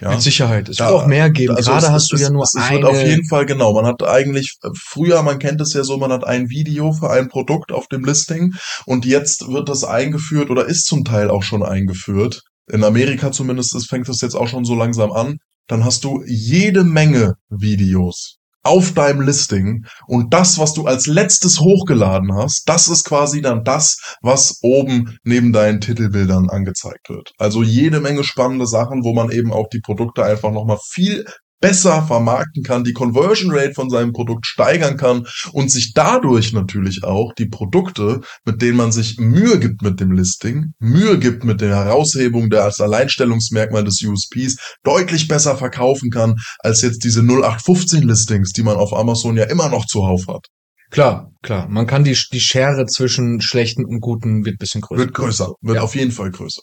Ja. 0.00 0.10
Mit 0.12 0.22
Sicherheit. 0.22 0.68
Es 0.70 0.76
Da- 0.76 0.88
wird 0.88 1.02
auch 1.02 1.06
mehr 1.06 1.28
geben. 1.30 1.56
Also 1.56 1.70
Gerade 1.72 1.86
es- 1.86 1.92
hast 1.92 2.12
du 2.12 2.16
es- 2.16 2.22
ja 2.22 2.30
nur 2.30 2.44
es, 2.44 2.54
eine. 2.54 2.64
Es 2.64 2.70
wird 2.72 2.84
auf 2.84 3.02
jeden 3.02 3.26
Fall 3.28 3.44
genau. 3.44 3.74
Man 3.74 3.84
hat 3.86 4.02
eigentlich 4.02 4.54
äh, 4.62 4.68
früher, 4.82 5.22
man 5.22 5.38
kennt 5.38 5.60
es 5.60 5.72
ja 5.74 5.82
so, 5.84 5.98
man 5.98 6.10
hat 6.12 6.24
ein 6.24 6.48
Video 6.48 6.92
für 6.92 7.10
ein 7.10 7.28
Produkt 7.28 7.70
auf 7.72 7.86
dem 7.88 8.02
Listing 8.04 8.54
und 8.86 9.04
jetzt 9.04 9.48
wird 9.48 9.68
das 9.68 9.84
eingeführt 9.84 10.48
oder 10.50 10.64
ist 10.66 10.86
zum 10.86 11.04
Teil 11.04 11.28
auch 11.28 11.42
schon 11.42 11.62
eingeführt. 11.62 12.42
In 12.70 12.84
Amerika 12.84 13.30
zumindest 13.32 13.74
ist, 13.74 13.88
fängt 13.88 14.08
das 14.08 14.20
jetzt 14.20 14.34
auch 14.34 14.48
schon 14.48 14.64
so 14.64 14.74
langsam 14.74 15.12
an. 15.12 15.38
Dann 15.66 15.84
hast 15.84 16.04
du 16.04 16.22
jede 16.26 16.84
Menge 16.84 17.34
Videos 17.48 18.38
auf 18.64 18.92
deinem 18.92 19.20
Listing 19.20 19.84
und 20.06 20.32
das, 20.32 20.58
was 20.58 20.72
du 20.72 20.86
als 20.86 21.06
letztes 21.06 21.60
hochgeladen 21.60 22.34
hast, 22.34 22.66
das 22.66 22.88
ist 22.88 23.04
quasi 23.04 23.42
dann 23.42 23.62
das, 23.62 24.16
was 24.22 24.58
oben 24.62 25.18
neben 25.22 25.52
deinen 25.52 25.82
Titelbildern 25.82 26.48
angezeigt 26.48 27.10
wird. 27.10 27.32
Also 27.38 27.62
jede 27.62 28.00
Menge 28.00 28.24
spannende 28.24 28.66
Sachen, 28.66 29.04
wo 29.04 29.12
man 29.12 29.30
eben 29.30 29.52
auch 29.52 29.68
die 29.68 29.80
Produkte 29.80 30.24
einfach 30.24 30.50
nochmal 30.50 30.78
viel 30.82 31.26
besser 31.64 32.02
vermarkten 32.02 32.62
kann, 32.62 32.84
die 32.84 32.92
Conversion 32.92 33.50
Rate 33.50 33.72
von 33.72 33.88
seinem 33.88 34.12
Produkt 34.12 34.44
steigern 34.46 34.98
kann 34.98 35.26
und 35.52 35.70
sich 35.70 35.94
dadurch 35.94 36.52
natürlich 36.52 37.04
auch 37.04 37.32
die 37.32 37.46
Produkte, 37.46 38.20
mit 38.44 38.60
denen 38.60 38.76
man 38.76 38.92
sich 38.92 39.16
Mühe 39.18 39.58
gibt 39.58 39.80
mit 39.80 39.98
dem 39.98 40.12
Listing, 40.12 40.74
Mühe 40.78 41.18
gibt 41.18 41.42
mit 41.42 41.62
der 41.62 41.74
Heraushebung 41.74 42.50
der 42.50 42.64
als 42.64 42.82
Alleinstellungsmerkmal 42.82 43.82
des 43.82 44.02
USPs, 44.02 44.76
deutlich 44.82 45.26
besser 45.26 45.56
verkaufen 45.56 46.10
kann, 46.10 46.34
als 46.58 46.82
jetzt 46.82 47.02
diese 47.02 47.20
0815 47.22 48.02
Listings, 48.02 48.52
die 48.52 48.62
man 48.62 48.76
auf 48.76 48.92
Amazon 48.92 49.38
ja 49.38 49.44
immer 49.44 49.70
noch 49.70 49.86
zuhauf 49.86 50.26
hat. 50.28 50.48
Klar, 50.90 51.30
klar. 51.42 51.66
Man 51.70 51.86
kann 51.86 52.04
die, 52.04 52.16
die 52.30 52.40
Schere 52.40 52.84
zwischen 52.84 53.40
schlechten 53.40 53.86
und 53.86 54.00
guten 54.00 54.44
wird 54.44 54.58
bisschen 54.58 54.82
größer. 54.82 55.00
Wird 55.00 55.14
größer, 55.14 55.54
wird 55.62 55.76
Ja. 55.76 55.82
auf 55.82 55.94
jeden 55.94 56.12
Fall 56.12 56.30
größer. 56.30 56.60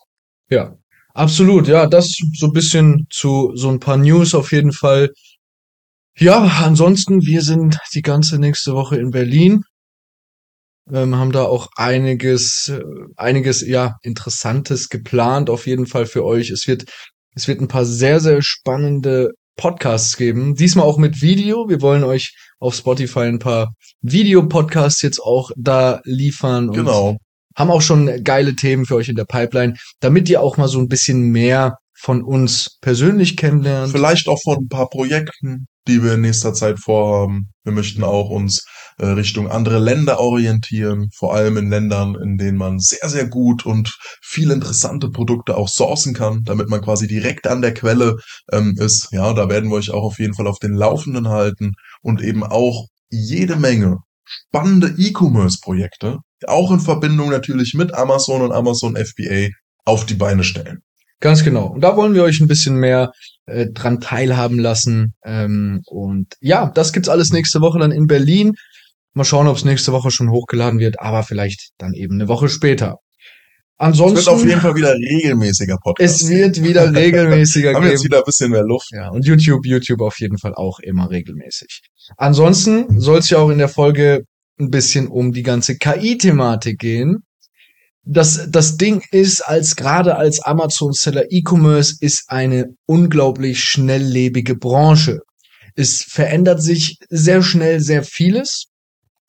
Ja, 0.51 0.75
absolut. 1.13 1.67
Ja, 1.67 1.87
das 1.87 2.17
so 2.33 2.47
ein 2.47 2.53
bisschen 2.53 3.07
zu 3.09 3.51
so 3.55 3.69
ein 3.69 3.79
paar 3.79 3.97
News 3.97 4.33
auf 4.35 4.51
jeden 4.51 4.71
Fall. 4.71 5.09
Ja, 6.17 6.43
ansonsten, 6.63 7.25
wir 7.25 7.41
sind 7.41 7.77
die 7.93 8.01
ganze 8.01 8.37
nächste 8.37 8.73
Woche 8.73 8.97
in 8.97 9.11
Berlin. 9.11 9.63
Ähm, 10.91 11.15
haben 11.15 11.31
da 11.31 11.43
auch 11.43 11.69
einiges, 11.77 12.69
äh, 12.69 12.83
einiges, 13.15 13.61
ja, 13.65 13.95
Interessantes 14.01 14.89
geplant, 14.89 15.49
auf 15.49 15.67
jeden 15.67 15.87
Fall 15.87 16.05
für 16.05 16.25
euch. 16.25 16.49
Es 16.49 16.67
wird, 16.67 16.85
es 17.35 17.47
wird 17.47 17.61
ein 17.61 17.67
paar 17.67 17.85
sehr, 17.85 18.19
sehr 18.19 18.41
spannende 18.41 19.31
Podcasts 19.55 20.17
geben. 20.17 20.55
Diesmal 20.55 20.85
auch 20.85 20.97
mit 20.97 21.21
Video. 21.21 21.69
Wir 21.69 21.81
wollen 21.81 22.03
euch 22.03 22.35
auf 22.59 22.75
Spotify 22.75 23.21
ein 23.21 23.39
paar 23.39 23.73
Videopodcasts 24.01 25.01
jetzt 25.01 25.19
auch 25.19 25.51
da 25.55 26.01
liefern. 26.03 26.71
Genau. 26.71 27.17
Haben 27.55 27.71
auch 27.71 27.81
schon 27.81 28.23
geile 28.23 28.55
Themen 28.55 28.85
für 28.85 28.95
euch 28.95 29.09
in 29.09 29.15
der 29.15 29.25
Pipeline, 29.25 29.75
damit 29.99 30.29
ihr 30.29 30.41
auch 30.41 30.57
mal 30.57 30.67
so 30.67 30.79
ein 30.79 30.87
bisschen 30.87 31.31
mehr 31.31 31.77
von 32.01 32.23
uns 32.23 32.77
persönlich 32.81 33.37
kennenlernt. 33.37 33.91
Vielleicht 33.91 34.27
auch 34.27 34.39
von 34.41 34.57
ein 34.57 34.67
paar 34.69 34.89
Projekten, 34.89 35.67
die 35.87 36.03
wir 36.03 36.15
in 36.15 36.21
nächster 36.21 36.53
Zeit 36.53 36.79
vorhaben. 36.79 37.51
Wir 37.63 37.73
möchten 37.73 38.03
auch 38.03 38.29
uns 38.29 38.65
äh, 38.97 39.05
Richtung 39.05 39.49
andere 39.49 39.77
Länder 39.77 40.19
orientieren, 40.19 41.09
vor 41.15 41.35
allem 41.35 41.57
in 41.57 41.69
Ländern, 41.69 42.15
in 42.15 42.37
denen 42.37 42.57
man 42.57 42.79
sehr, 42.79 43.07
sehr 43.07 43.27
gut 43.27 43.65
und 43.65 43.95
viel 44.21 44.51
interessante 44.51 45.09
Produkte 45.09 45.57
auch 45.57 45.67
sourcen 45.67 46.13
kann, 46.13 46.41
damit 46.43 46.69
man 46.69 46.81
quasi 46.81 47.07
direkt 47.07 47.47
an 47.47 47.61
der 47.61 47.73
Quelle 47.73 48.17
ähm, 48.51 48.75
ist. 48.79 49.09
Ja, 49.11 49.33
da 49.33 49.49
werden 49.49 49.69
wir 49.69 49.77
euch 49.77 49.91
auch 49.91 50.03
auf 50.03 50.19
jeden 50.19 50.33
Fall 50.33 50.47
auf 50.47 50.59
den 50.59 50.73
Laufenden 50.73 51.29
halten 51.29 51.73
und 52.01 52.21
eben 52.21 52.43
auch 52.43 52.87
jede 53.09 53.57
Menge 53.57 53.97
spannende 54.47 54.93
E-Commerce-Projekte, 54.97 56.19
auch 56.47 56.71
in 56.71 56.79
Verbindung 56.79 57.29
natürlich 57.29 57.73
mit 57.73 57.93
Amazon 57.93 58.41
und 58.41 58.51
Amazon 58.51 58.95
FBA, 58.95 59.49
auf 59.85 60.05
die 60.05 60.15
Beine 60.15 60.43
stellen. 60.43 60.79
Ganz 61.19 61.43
genau. 61.43 61.67
Und 61.67 61.81
da 61.81 61.95
wollen 61.95 62.15
wir 62.15 62.23
euch 62.23 62.39
ein 62.39 62.47
bisschen 62.47 62.75
mehr 62.75 63.11
äh, 63.45 63.67
dran 63.71 64.01
teilhaben 64.01 64.59
lassen. 64.59 65.13
Ähm, 65.23 65.81
und 65.85 66.33
ja, 66.39 66.71
das 66.73 66.93
gibt's 66.93 67.09
alles 67.09 67.31
nächste 67.31 67.61
Woche 67.61 67.79
dann 67.79 67.91
in 67.91 68.07
Berlin. 68.07 68.53
Mal 69.13 69.23
schauen, 69.23 69.47
ob 69.47 69.57
es 69.57 69.65
nächste 69.65 69.91
Woche 69.91 70.09
schon 70.09 70.31
hochgeladen 70.31 70.79
wird, 70.79 70.99
aber 70.99 71.23
vielleicht 71.23 71.71
dann 71.77 71.93
eben 71.93 72.15
eine 72.15 72.27
Woche 72.27 72.49
später. 72.49 72.97
Ansonsten. 73.81 74.19
Es 74.19 74.25
wird 74.27 74.35
auf 74.35 74.45
jeden 74.45 74.61
Fall 74.61 74.75
wieder 74.75 74.93
regelmäßiger 74.93 75.77
Podcast. 75.77 76.21
Es 76.21 76.29
wird 76.29 76.61
wieder 76.63 76.93
regelmäßiger 76.95 77.73
Haben 77.73 77.81
geben. 77.81 77.93
jetzt 77.93 78.03
wieder 78.03 78.19
ein 78.19 78.23
bisschen 78.25 78.51
mehr 78.51 78.63
Luft. 78.63 78.89
Ja, 78.91 79.09
und 79.09 79.25
YouTube, 79.25 79.65
YouTube 79.65 80.01
auf 80.01 80.19
jeden 80.19 80.37
Fall 80.37 80.53
auch 80.53 80.79
immer 80.79 81.09
regelmäßig. 81.09 81.81
Ansonsten 82.15 82.99
soll 82.99 83.17
es 83.17 83.31
ja 83.31 83.39
auch 83.39 83.49
in 83.49 83.57
der 83.57 83.69
Folge 83.69 84.21
ein 84.59 84.69
bisschen 84.69 85.07
um 85.07 85.31
die 85.31 85.41
ganze 85.41 85.77
KI-Thematik 85.77 86.77
gehen. 86.77 87.23
Das, 88.03 88.51
das 88.51 88.77
Ding 88.77 89.03
ist, 89.11 89.41
als 89.41 89.75
gerade 89.75 90.15
als 90.15 90.41
Amazon-Seller 90.41 91.25
E-Commerce 91.31 91.95
ist 92.01 92.25
eine 92.27 92.75
unglaublich 92.85 93.63
schnelllebige 93.63 94.55
Branche. 94.55 95.21
Es 95.75 96.03
verändert 96.03 96.61
sich 96.61 96.97
sehr 97.09 97.41
schnell 97.41 97.79
sehr 97.79 98.03
vieles. 98.03 98.67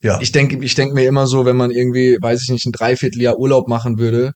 Ja. 0.02 0.18
Ich 0.21 0.32
denke, 0.32 0.59
ich 0.64 0.75
denke 0.75 0.94
mir 0.94 1.06
immer 1.06 1.26
so, 1.26 1.44
wenn 1.44 1.56
man 1.56 1.71
irgendwie, 1.71 2.18
weiß 2.21 2.42
ich 2.42 2.49
nicht, 2.50 2.66
ein 2.66 2.73
Dreivierteljahr 2.73 3.38
Urlaub 3.38 3.68
machen 3.68 3.99
würde, 3.99 4.32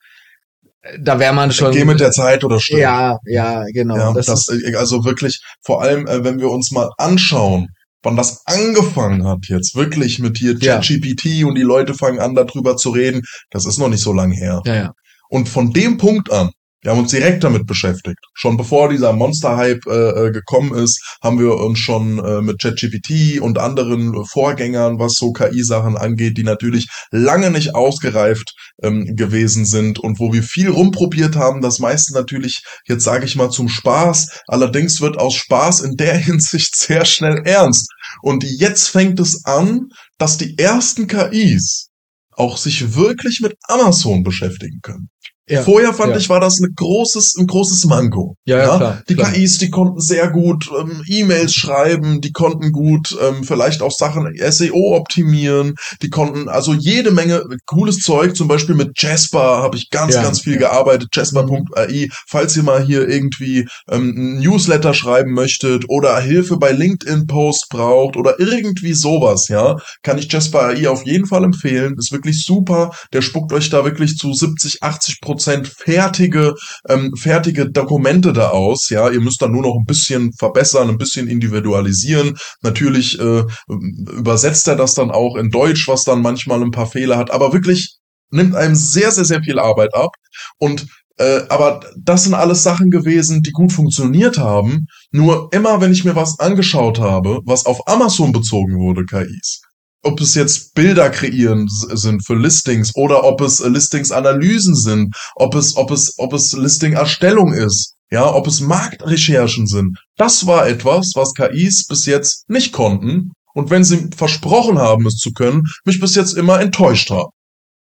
da 1.00 1.18
wäre 1.18 1.34
man 1.34 1.50
schon. 1.52 1.72
Geh 1.72 1.84
mit 1.84 2.00
der 2.00 2.12
Zeit 2.12 2.44
oder 2.44 2.60
stimmt. 2.60 2.80
Ja, 2.80 3.18
ja, 3.26 3.64
genau. 3.72 3.96
Ja, 3.96 4.12
das 4.12 4.26
das, 4.26 4.48
ist, 4.48 4.74
also 4.76 5.04
wirklich, 5.04 5.40
vor 5.64 5.82
allem, 5.82 6.06
äh, 6.06 6.22
wenn 6.22 6.38
wir 6.38 6.50
uns 6.50 6.70
mal 6.70 6.90
anschauen, 6.98 7.68
wann 8.02 8.16
das 8.16 8.42
angefangen 8.46 9.26
hat 9.26 9.46
jetzt, 9.48 9.74
wirklich 9.74 10.20
mit 10.20 10.38
hier 10.38 10.56
Ja. 10.60 10.76
ChatGPT 10.76 11.44
und 11.44 11.56
die 11.56 11.62
Leute 11.62 11.94
fangen 11.94 12.20
an, 12.20 12.36
darüber 12.36 12.76
zu 12.76 12.90
reden, 12.90 13.22
das 13.50 13.66
ist 13.66 13.78
noch 13.78 13.88
nicht 13.88 14.02
so 14.02 14.12
lange 14.12 14.36
her. 14.36 14.62
ja, 14.64 14.74
ja. 14.74 14.92
Und 15.28 15.48
von 15.48 15.72
dem 15.72 15.96
Punkt 15.98 16.30
an, 16.30 16.50
wir 16.86 16.92
haben 16.92 17.00
uns 17.00 17.10
direkt 17.10 17.42
damit 17.42 17.66
beschäftigt. 17.66 18.20
Schon 18.32 18.56
bevor 18.56 18.88
dieser 18.88 19.12
Monster-Hype 19.12 19.86
äh, 19.86 20.26
äh, 20.26 20.30
gekommen 20.30 20.72
ist, 20.72 21.16
haben 21.20 21.40
wir 21.40 21.56
uns 21.56 21.80
schon 21.80 22.24
äh, 22.24 22.40
mit 22.40 22.62
ChatGPT 22.62 23.40
und 23.40 23.58
anderen 23.58 24.24
Vorgängern, 24.24 25.00
was 25.00 25.14
so 25.14 25.32
KI-Sachen 25.32 25.96
angeht, 25.96 26.38
die 26.38 26.44
natürlich 26.44 26.86
lange 27.10 27.50
nicht 27.50 27.74
ausgereift 27.74 28.54
ähm, 28.84 29.16
gewesen 29.16 29.64
sind 29.64 29.98
und 29.98 30.20
wo 30.20 30.32
wir 30.32 30.44
viel 30.44 30.70
rumprobiert 30.70 31.34
haben. 31.34 31.60
Das 31.60 31.80
meiste 31.80 32.14
natürlich, 32.14 32.62
jetzt 32.86 33.02
sage 33.02 33.24
ich 33.24 33.34
mal, 33.34 33.50
zum 33.50 33.68
Spaß. 33.68 34.42
Allerdings 34.46 35.00
wird 35.00 35.18
aus 35.18 35.34
Spaß 35.34 35.80
in 35.80 35.96
der 35.96 36.16
Hinsicht 36.16 36.76
sehr 36.76 37.04
schnell 37.04 37.42
ernst. 37.44 37.90
Und 38.22 38.44
jetzt 38.44 38.90
fängt 38.90 39.18
es 39.18 39.44
an, 39.44 39.88
dass 40.18 40.38
die 40.38 40.56
ersten 40.56 41.08
KIs 41.08 41.88
auch 42.30 42.56
sich 42.56 42.94
wirklich 42.94 43.40
mit 43.40 43.56
Amazon 43.66 44.22
beschäftigen 44.22 44.78
können. 44.82 45.08
Ja, 45.48 45.62
Vorher 45.62 45.94
fand 45.94 46.10
ja. 46.10 46.18
ich, 46.18 46.28
war 46.28 46.40
das 46.40 46.58
ein 46.58 46.72
großes, 46.74 47.36
ein 47.38 47.46
großes 47.46 47.84
Manko. 47.84 48.36
Ja, 48.46 48.58
ja, 48.58 48.76
klar, 48.76 49.02
Die 49.08 49.14
klar. 49.14 49.30
KIs, 49.30 49.58
die 49.58 49.70
konnten 49.70 50.00
sehr 50.00 50.28
gut 50.28 50.68
ähm, 50.76 51.04
E-Mails 51.06 51.54
schreiben, 51.54 52.20
die 52.20 52.32
konnten 52.32 52.72
gut 52.72 53.16
ähm, 53.22 53.44
vielleicht 53.44 53.80
auch 53.80 53.92
Sachen 53.92 54.28
SEO 54.36 54.96
optimieren, 54.96 55.76
die 56.02 56.10
konnten 56.10 56.48
also 56.48 56.74
jede 56.74 57.12
Menge 57.12 57.44
cooles 57.64 57.98
Zeug, 57.98 58.34
zum 58.34 58.48
Beispiel 58.48 58.74
mit 58.74 59.00
Jasper 59.00 59.62
habe 59.62 59.76
ich 59.76 59.90
ganz, 59.90 60.14
ganz 60.14 60.40
viel 60.40 60.56
gearbeitet, 60.56 61.10
jasper.ai, 61.14 62.08
falls 62.26 62.56
ihr 62.56 62.64
mal 62.64 62.84
hier 62.84 63.08
irgendwie 63.08 63.68
ähm, 63.88 64.14
ein 64.16 64.38
Newsletter 64.40 64.94
schreiben 64.94 65.32
möchtet 65.32 65.84
oder 65.88 66.18
Hilfe 66.18 66.56
bei 66.56 66.72
LinkedIn-Posts 66.72 67.68
braucht 67.68 68.16
oder 68.16 68.40
irgendwie 68.40 68.94
sowas, 68.94 69.46
ja, 69.46 69.76
kann 70.02 70.18
ich 70.18 70.32
Jasper 70.32 70.70
AI 70.70 70.88
auf 70.88 71.06
jeden 71.06 71.26
Fall 71.26 71.44
empfehlen. 71.44 71.94
Ist 71.96 72.10
wirklich 72.10 72.44
super. 72.44 72.90
Der 73.12 73.22
spuckt 73.22 73.52
euch 73.52 73.70
da 73.70 73.84
wirklich 73.84 74.16
zu 74.16 74.34
70, 74.34 74.82
80 74.82 75.20
Prozent 75.20 75.35
fertige, 75.42 76.54
ähm, 76.88 77.14
fertige 77.16 77.70
Dokumente 77.70 78.32
da 78.32 78.50
aus. 78.50 78.90
Ja, 78.90 79.10
ihr 79.10 79.20
müsst 79.20 79.42
dann 79.42 79.52
nur 79.52 79.62
noch 79.62 79.76
ein 79.76 79.86
bisschen 79.86 80.32
verbessern, 80.32 80.88
ein 80.88 80.98
bisschen 80.98 81.28
individualisieren. 81.28 82.36
Natürlich 82.62 83.18
äh, 83.20 83.44
übersetzt 83.68 84.68
er 84.68 84.76
das 84.76 84.94
dann 84.94 85.10
auch 85.10 85.36
in 85.36 85.50
Deutsch, 85.50 85.88
was 85.88 86.04
dann 86.04 86.22
manchmal 86.22 86.62
ein 86.62 86.70
paar 86.70 86.86
Fehler 86.86 87.16
hat. 87.18 87.30
Aber 87.30 87.52
wirklich 87.52 87.98
nimmt 88.30 88.54
einem 88.54 88.74
sehr, 88.74 89.10
sehr, 89.12 89.24
sehr 89.24 89.42
viel 89.42 89.58
Arbeit 89.58 89.94
ab. 89.94 90.10
Und 90.58 90.86
äh, 91.18 91.42
aber 91.48 91.80
das 91.98 92.24
sind 92.24 92.34
alles 92.34 92.62
Sachen 92.62 92.90
gewesen, 92.90 93.42
die 93.42 93.52
gut 93.52 93.72
funktioniert 93.72 94.38
haben. 94.38 94.86
Nur 95.10 95.48
immer, 95.52 95.80
wenn 95.80 95.92
ich 95.92 96.04
mir 96.04 96.14
was 96.14 96.38
angeschaut 96.38 97.00
habe, 97.00 97.40
was 97.44 97.64
auf 97.64 97.88
Amazon 97.88 98.32
bezogen 98.32 98.78
wurde, 98.78 99.04
KIs, 99.04 99.62
ob 100.06 100.20
es 100.20 100.34
jetzt 100.34 100.74
Bilder 100.74 101.10
kreieren 101.10 101.66
sind 101.68 102.24
für 102.24 102.34
Listings 102.34 102.94
oder 102.94 103.24
ob 103.24 103.40
es 103.40 103.60
äh, 103.60 103.68
Listingsanalysen 103.68 104.76
sind, 104.76 105.14
ob 105.34 105.54
es, 105.54 105.76
ob 105.76 105.90
es, 105.90 106.14
ob 106.18 106.32
es 106.32 106.52
Listing-Erstellung 106.52 107.52
ist, 107.52 107.94
ja, 108.10 108.32
ob 108.32 108.46
es 108.46 108.60
Marktrecherchen 108.60 109.66
sind. 109.66 109.98
Das 110.16 110.46
war 110.46 110.68
etwas, 110.68 111.12
was 111.16 111.34
KIs 111.34 111.86
bis 111.88 112.06
jetzt 112.06 112.48
nicht 112.48 112.72
konnten 112.72 113.32
und 113.54 113.70
wenn 113.70 113.84
sie 113.84 114.10
versprochen 114.16 114.78
haben, 114.78 115.06
es 115.06 115.16
zu 115.16 115.32
können, 115.32 115.62
mich 115.84 115.98
bis 115.98 116.14
jetzt 116.14 116.34
immer 116.34 116.60
enttäuscht 116.60 117.10
haben. 117.10 117.30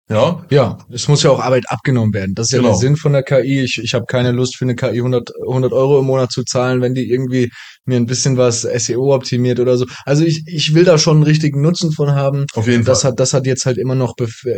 Ja, 0.07 0.45
Ja, 0.51 0.77
es 0.91 1.07
muss 1.07 1.23
ja 1.23 1.31
auch 1.31 1.39
Arbeit 1.39 1.63
abgenommen 1.69 2.13
werden. 2.13 2.35
Das 2.35 2.47
ist 2.47 2.51
ja 2.51 2.59
Genau. 2.59 2.69
der 2.69 2.77
Sinn 2.77 2.95
von 2.95 3.13
der 3.13 3.23
KI. 3.23 3.61
Ich, 3.61 3.79
ich 3.83 3.93
habe 3.95 4.05
keine 4.05 4.31
Lust 4.31 4.55
für 4.55 4.65
eine 4.65 4.75
KI 4.75 4.97
100, 4.99 5.31
100 5.47 5.73
Euro 5.73 5.97
im 5.99 6.05
Monat 6.05 6.31
zu 6.31 6.43
zahlen, 6.43 6.79
wenn 6.81 6.93
die 6.93 7.09
irgendwie 7.09 7.49
mir 7.85 7.97
ein 7.97 8.05
bisschen 8.05 8.37
was 8.37 8.61
SEO 8.61 9.15
optimiert 9.15 9.59
oder 9.59 9.77
so. 9.77 9.85
Also 10.05 10.23
ich, 10.23 10.43
ich 10.45 10.75
will 10.75 10.83
da 10.83 10.99
schon 10.99 11.17
einen 11.17 11.23
richtigen 11.23 11.59
Nutzen 11.61 11.91
von 11.91 12.11
haben. 12.13 12.45
auf 12.53 12.67
jeden 12.67 12.85
Das 12.85 13.01
Fall. 13.01 13.11
hat, 13.11 13.19
das 13.19 13.33
hat 13.33 13.47
jetzt 13.47 13.65
halt 13.65 13.79
immer 13.79 13.95
noch 13.95 14.13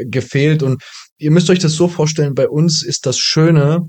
gefehlt. 0.05 0.63
Und 0.63 0.83
ihr 1.17 1.31
müsst 1.31 1.49
euch 1.49 1.59
das 1.59 1.73
so 1.73 1.87
vorstellen, 1.87 2.33
bei 2.35 2.49
uns 2.49 2.83
ist 2.83 3.05
das 3.05 3.17
Schöne, 3.17 3.83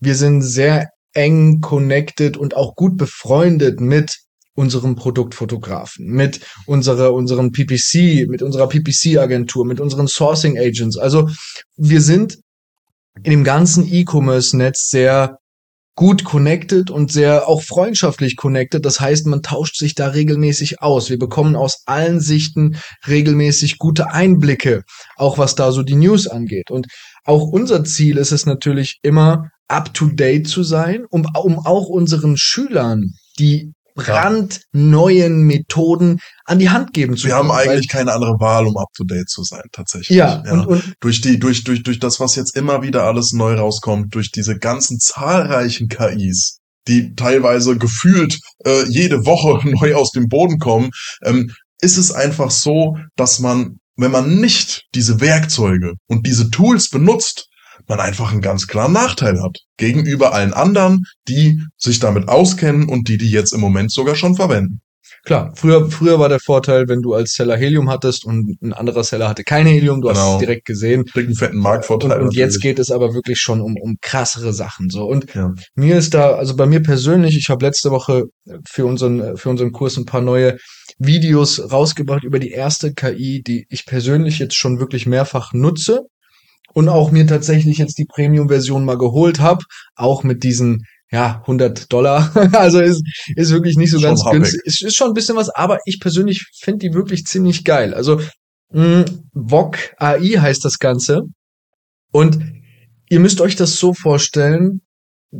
wir 0.00 0.14
sind 0.14 0.40
sehr 0.40 0.88
eng 1.12 1.60
connected 1.60 2.38
und 2.38 2.56
auch 2.56 2.74
gut 2.74 2.96
befreundet 2.96 3.80
mit 3.82 4.16
unserem 4.54 4.96
Produktfotografen, 4.96 6.06
mit 6.06 6.40
unserer, 6.66 7.12
unserem 7.12 7.52
PPC, 7.52 8.28
mit 8.28 8.42
unserer 8.42 8.68
PPC-Agentur, 8.68 9.64
mit 9.64 9.80
unseren 9.80 10.08
Sourcing 10.08 10.58
Agents. 10.58 10.98
Also 10.98 11.28
wir 11.76 12.00
sind 12.00 12.38
in 13.22 13.30
dem 13.30 13.44
ganzen 13.44 13.90
E-Commerce-Netz 13.90 14.88
sehr 14.88 15.38
gut 15.94 16.24
connected 16.24 16.90
und 16.90 17.12
sehr 17.12 17.48
auch 17.48 17.62
freundschaftlich 17.62 18.36
connected. 18.36 18.84
Das 18.84 19.00
heißt, 19.00 19.26
man 19.26 19.42
tauscht 19.42 19.76
sich 19.76 19.94
da 19.94 20.08
regelmäßig 20.08 20.80
aus. 20.80 21.10
Wir 21.10 21.18
bekommen 21.18 21.54
aus 21.54 21.82
allen 21.84 22.20
Sichten 22.20 22.76
regelmäßig 23.06 23.78
gute 23.78 24.10
Einblicke, 24.10 24.84
auch 25.16 25.36
was 25.36 25.54
da 25.54 25.70
so 25.70 25.82
die 25.82 25.94
News 25.94 26.26
angeht. 26.26 26.70
Und 26.70 26.86
auch 27.24 27.42
unser 27.42 27.84
Ziel 27.84 28.16
ist 28.16 28.32
es 28.32 28.46
natürlich 28.46 28.98
immer, 29.02 29.50
up 29.68 29.92
to 29.94 30.06
date 30.06 30.48
zu 30.48 30.62
sein, 30.62 31.04
um, 31.10 31.26
um 31.42 31.58
auch 31.58 31.88
unseren 31.88 32.36
Schülern 32.36 33.12
die 33.38 33.72
brandneuen 33.94 35.42
Methoden 35.42 36.20
an 36.44 36.58
die 36.58 36.70
Hand 36.70 36.92
geben 36.92 37.16
zu 37.16 37.24
Wir 37.26 37.34
können. 37.36 37.48
haben 37.50 37.56
Weil- 37.56 37.68
eigentlich 37.68 37.88
keine 37.88 38.12
andere 38.12 38.38
Wahl, 38.40 38.66
um 38.66 38.76
up 38.76 38.88
to 38.94 39.04
date 39.04 39.28
zu 39.28 39.42
sein, 39.44 39.62
tatsächlich. 39.72 40.16
ja, 40.16 40.42
Und, 40.50 40.66
und 40.66 40.94
durch 41.00 41.20
die, 41.20 41.38
durch, 41.38 41.64
durch, 41.64 41.82
durch 41.82 41.98
das, 41.98 42.20
was 42.20 42.36
jetzt 42.36 42.56
immer 42.56 42.82
wieder 42.82 43.04
alles 43.04 43.32
neu 43.32 43.54
rauskommt, 43.54 44.14
durch 44.14 44.30
diese 44.30 44.58
ganzen 44.58 44.98
zahlreichen 44.98 45.88
KIs, 45.88 46.58
die 46.88 47.14
teilweise 47.14 47.76
gefühlt 47.78 48.38
äh, 48.64 48.84
jede 48.88 49.24
Woche 49.24 49.60
neu 49.68 49.94
aus 49.94 50.10
dem 50.12 50.28
Boden 50.28 50.58
kommen, 50.58 50.90
ähm, 51.24 51.50
ist 51.80 51.96
es 51.96 52.12
einfach 52.12 52.50
so, 52.50 52.96
dass 53.16 53.38
man, 53.40 53.78
wenn 53.96 54.10
man 54.10 54.40
nicht 54.40 54.84
diese 54.94 55.20
Werkzeuge 55.20 55.94
und 56.06 56.26
diese 56.26 56.50
Tools 56.50 56.88
benutzt, 56.90 57.48
man 57.96 58.00
einfach 58.06 58.32
einen 58.32 58.40
ganz 58.40 58.66
klaren 58.66 58.92
Nachteil 58.92 59.42
hat 59.42 59.58
gegenüber 59.76 60.32
allen 60.32 60.54
anderen, 60.54 61.04
die 61.28 61.60
sich 61.76 61.98
damit 61.98 62.28
auskennen 62.28 62.88
und 62.88 63.08
die 63.08 63.18
die 63.18 63.30
jetzt 63.30 63.52
im 63.52 63.60
Moment 63.60 63.92
sogar 63.92 64.14
schon 64.16 64.34
verwenden. 64.34 64.80
Klar, 65.24 65.52
früher, 65.54 65.88
früher 65.90 66.18
war 66.18 66.28
der 66.28 66.40
Vorteil, 66.40 66.88
wenn 66.88 67.00
du 67.02 67.12
als 67.14 67.34
Seller 67.34 67.56
Helium 67.56 67.88
hattest 67.90 68.24
und 68.24 68.56
ein 68.60 68.72
anderer 68.72 69.04
Seller 69.04 69.28
hatte 69.28 69.44
kein 69.44 69.66
Helium, 69.66 70.00
du 70.00 70.08
hast 70.10 70.16
Genau. 70.16 70.32
es 70.34 70.38
direkt 70.40 70.64
gesehen. 70.64 71.04
Dicken, 71.14 71.34
fetten 71.36 71.56
Und, 71.58 71.62
Marktvorteil. 71.62 72.20
und 72.22 72.34
jetzt 72.34 72.54
natürlich. 72.54 72.62
geht 72.62 72.78
es 72.80 72.90
aber 72.90 73.14
wirklich 73.14 73.38
schon 73.40 73.60
um, 73.60 73.76
um 73.76 73.96
krassere 74.00 74.52
Sachen 74.52 74.90
so. 74.90 75.04
Und 75.04 75.32
Ja. 75.34 75.52
mir 75.76 75.96
ist 75.96 76.14
da, 76.14 76.32
also 76.32 76.56
bei 76.56 76.66
mir 76.66 76.80
persönlich, 76.82 77.36
ich 77.36 77.50
habe 77.50 77.64
letzte 77.64 77.90
Woche 77.90 78.24
für 78.68 78.84
unseren, 78.86 79.36
für 79.36 79.50
unseren 79.50 79.70
Kurs 79.70 79.96
ein 79.96 80.06
paar 80.06 80.22
neue 80.22 80.56
Videos 80.98 81.70
rausgebracht 81.70 82.24
über 82.24 82.38
die 82.40 82.50
erste 82.50 82.92
KI, 82.94 83.42
die 83.46 83.66
ich 83.68 83.86
persönlich 83.86 84.38
jetzt 84.40 84.56
schon 84.56 84.80
wirklich 84.80 85.06
mehrfach 85.06 85.52
nutze 85.52 86.02
und 86.74 86.88
auch 86.88 87.10
mir 87.10 87.26
tatsächlich 87.26 87.78
jetzt 87.78 87.98
die 87.98 88.06
Premium-Version 88.06 88.84
mal 88.84 88.98
geholt 88.98 89.40
habe, 89.40 89.64
auch 89.96 90.22
mit 90.24 90.42
diesen 90.44 90.84
ja 91.10 91.40
100 91.42 91.92
Dollar. 91.92 92.30
also 92.54 92.80
ist 92.80 93.02
ist 93.36 93.50
wirklich 93.50 93.76
nicht 93.76 93.90
so 93.90 93.98
Schon 93.98 94.08
ganz 94.08 94.24
happig. 94.24 94.40
günstig. 94.40 94.60
Ist, 94.64 94.82
ist 94.82 94.96
schon 94.96 95.08
ein 95.08 95.14
bisschen 95.14 95.36
was, 95.36 95.50
aber 95.50 95.78
ich 95.84 96.00
persönlich 96.00 96.46
finde 96.60 96.88
die 96.88 96.94
wirklich 96.94 97.24
ziemlich 97.26 97.64
geil. 97.64 97.94
Also 97.94 98.20
mh, 98.72 99.04
VOG 99.34 99.78
AI 99.98 100.38
heißt 100.40 100.64
das 100.64 100.78
Ganze 100.78 101.22
und 102.12 102.42
ihr 103.08 103.20
müsst 103.20 103.40
euch 103.40 103.56
das 103.56 103.76
so 103.76 103.92
vorstellen. 103.94 104.80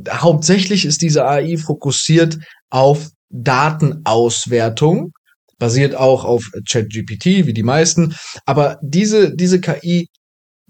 Hauptsächlich 0.09 0.85
ist 0.85 1.03
diese 1.03 1.27
AI 1.27 1.57
fokussiert 1.57 2.39
auf 2.71 3.09
Datenauswertung, 3.31 5.13
basiert 5.59 5.95
auch 5.95 6.25
auf 6.25 6.51
ChatGPT, 6.69 7.47
wie 7.47 7.55
die 7.55 7.63
meisten. 7.63 8.15
Aber 8.47 8.79
diese, 8.83 9.35
diese 9.35 9.61
KI 9.61 10.09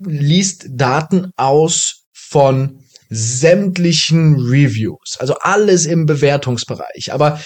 liest 0.06 0.66
Daten 0.70 1.32
aus 1.36 2.04
von 2.12 2.84
sämtlichen 3.08 4.36
Reviews, 4.36 5.16
also 5.18 5.34
alles 5.40 5.84
im 5.84 6.06
Bewertungsbereich. 6.06 7.12
Aber 7.12 7.40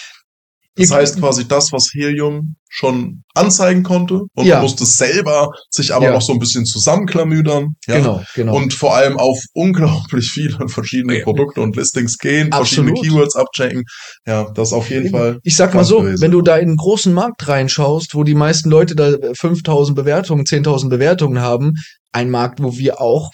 Das 0.76 0.90
heißt 0.90 1.18
quasi 1.20 1.48
das, 1.48 1.72
was 1.72 1.90
Helium 1.94 2.56
schon 2.68 3.22
anzeigen 3.34 3.82
konnte 3.82 4.22
und 4.34 4.44
Ja. 4.44 4.56
du 4.56 4.62
musstest 4.62 4.98
selber 4.98 5.48
sich 5.70 5.94
aber 5.94 6.06
Ja. 6.06 6.12
noch 6.12 6.20
so 6.22 6.32
ein 6.34 6.38
bisschen 6.38 6.66
zusammenklamüdern. 6.66 7.74
Ja? 7.86 7.96
Genau, 7.98 8.22
genau. 8.34 8.56
Und 8.56 8.74
vor 8.74 8.94
allem 8.94 9.18
auf 9.18 9.38
unglaublich 9.54 10.30
viele 10.30 10.68
verschiedene 10.68 11.18
Ja. 11.18 11.24
Produkte 11.24 11.60
und 11.62 11.76
Listings 11.76 12.18
gehen, 12.18 12.52
Absolut. 12.52 12.88
verschiedene 12.90 13.00
Keywords 13.14 13.36
abchecken. 13.36 13.84
Ja, 14.26 14.50
das 14.54 14.72
auf 14.72 14.90
jeden 14.90 15.10
Fall. 15.10 15.38
Ich 15.42 15.56
sag 15.56 15.74
mal 15.74 15.84
so, 15.84 16.00
gewesen. 16.00 16.20
wenn 16.20 16.30
du 16.32 16.42
da 16.42 16.56
in 16.56 16.68
einen 16.68 16.76
großen 16.76 17.14
Markt 17.14 17.48
reinschaust, 17.48 18.14
wo 18.14 18.24
die 18.24 18.34
meisten 18.34 18.68
Leute 18.68 18.94
da 18.94 19.12
5000 19.34 19.96
Bewertungen, 19.96 20.44
10.000 20.44 20.90
Bewertungen 20.90 21.40
haben, 21.40 21.72
ein 22.12 22.30
Markt, 22.30 22.62
wo 22.62 22.76
wir 22.76 23.00
auch 23.00 23.30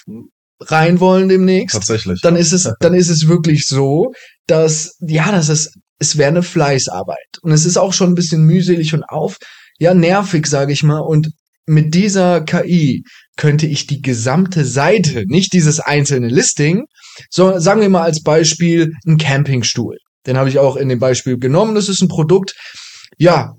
rein 0.60 1.00
wollen 1.00 1.28
demnächst, 1.28 1.74
Tatsächlich. 1.74 2.20
dann 2.22 2.36
ist 2.36 2.52
es, 2.52 2.70
dann 2.80 2.94
ist 2.94 3.08
es 3.08 3.26
wirklich 3.26 3.66
so, 3.66 4.12
dass, 4.46 4.96
ja, 5.00 5.32
das 5.32 5.48
ist, 5.48 5.72
es 6.02 6.18
wäre 6.18 6.30
eine 6.30 6.42
Fleißarbeit. 6.42 7.38
Und 7.42 7.52
es 7.52 7.64
ist 7.64 7.76
auch 7.76 7.92
schon 7.92 8.10
ein 8.10 8.16
bisschen 8.16 8.44
mühselig 8.44 8.92
und 8.92 9.04
auf, 9.04 9.38
ja, 9.78 9.94
nervig, 9.94 10.46
sage 10.48 10.72
ich 10.72 10.82
mal. 10.82 10.98
Und 10.98 11.30
mit 11.64 11.94
dieser 11.94 12.40
KI 12.40 13.04
könnte 13.36 13.68
ich 13.68 13.86
die 13.86 14.02
gesamte 14.02 14.64
Seite, 14.64 15.24
nicht 15.26 15.52
dieses 15.52 15.78
einzelne 15.78 16.26
Listing, 16.26 16.86
so 17.30 17.58
sagen 17.60 17.80
wir 17.80 17.88
mal 17.88 18.02
als 18.02 18.22
Beispiel 18.22 18.90
ein 19.06 19.16
Campingstuhl. 19.16 19.96
Den 20.26 20.36
habe 20.36 20.48
ich 20.48 20.58
auch 20.58 20.74
in 20.74 20.88
dem 20.88 20.98
Beispiel 20.98 21.38
genommen. 21.38 21.76
Das 21.76 21.88
ist 21.88 22.02
ein 22.02 22.08
Produkt. 22.08 22.54
Ja, 23.16 23.52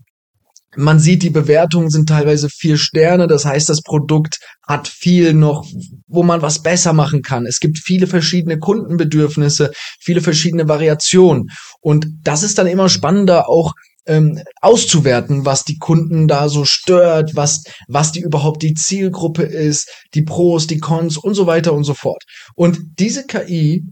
man 0.76 1.00
sieht, 1.00 1.24
die 1.24 1.30
Bewertungen 1.30 1.90
sind 1.90 2.10
teilweise 2.10 2.50
vier 2.50 2.78
Sterne. 2.78 3.28
Das 3.28 3.46
heißt, 3.46 3.70
das 3.70 3.82
Produkt 3.82 4.40
hat 4.68 4.88
viel 4.88 5.34
noch, 5.34 5.66
wo 6.08 6.24
man 6.24 6.42
was 6.42 6.62
besser 6.62 6.94
machen 6.94 7.22
kann. 7.22 7.46
Es 7.46 7.60
gibt 7.60 7.80
viele 7.80 8.08
verschiedene 8.08 8.60
Kundenbedürfnisse, 8.60 9.72
viele 10.00 10.22
verschiedene 10.22 10.68
Variationen. 10.68 11.50
Und 11.82 12.08
das 12.24 12.44
ist 12.44 12.58
dann 12.58 12.68
immer 12.68 12.90
spannender, 12.90 13.50
auch 13.50 13.74
ähm, 14.06 14.42
auszuwerten, 14.62 15.46
was 15.46 15.64
die 15.64 15.78
Kunden 15.78 16.28
da 16.28 16.50
so 16.50 16.66
stört, 16.66 17.36
was, 17.36 17.64
was 17.88 18.12
die 18.12 18.20
überhaupt 18.20 18.62
die 18.62 18.74
Zielgruppe 18.74 19.44
ist, 19.44 19.90
die 20.14 20.24
Pros, 20.24 20.68
die 20.68 20.80
Cons 20.80 21.18
und 21.18 21.36
so 21.36 21.48
weiter 21.48 21.74
und 21.74 21.84
so 21.84 21.94
fort. 21.94 22.24
Und 22.56 22.80
diese 23.00 23.26
KI 23.26 23.84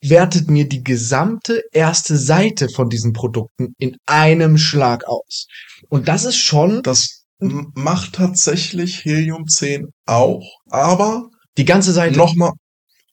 wertet 0.00 0.48
mir 0.48 0.68
die 0.68 0.82
gesamte 0.84 1.62
erste 1.72 2.16
Seite 2.16 2.68
von 2.68 2.88
diesen 2.88 3.12
Produkten 3.12 3.74
in 3.78 3.96
einem 4.06 4.56
Schlag 4.56 5.04
aus. 5.06 5.46
Und 5.88 6.08
das 6.08 6.24
ist 6.24 6.38
schon 6.38 6.82
Das 6.82 7.24
macht 7.40 8.14
tatsächlich 8.14 9.04
Helium 9.04 9.46
10 9.46 9.86
auch, 10.06 10.44
aber 10.68 11.28
die 11.56 11.64
ganze 11.64 11.92
Seite. 11.92 12.18
nochmal, 12.18 12.52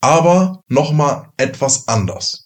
aber 0.01 0.61
nochmal 0.67 1.29
etwas 1.37 1.87
anders. 1.87 2.45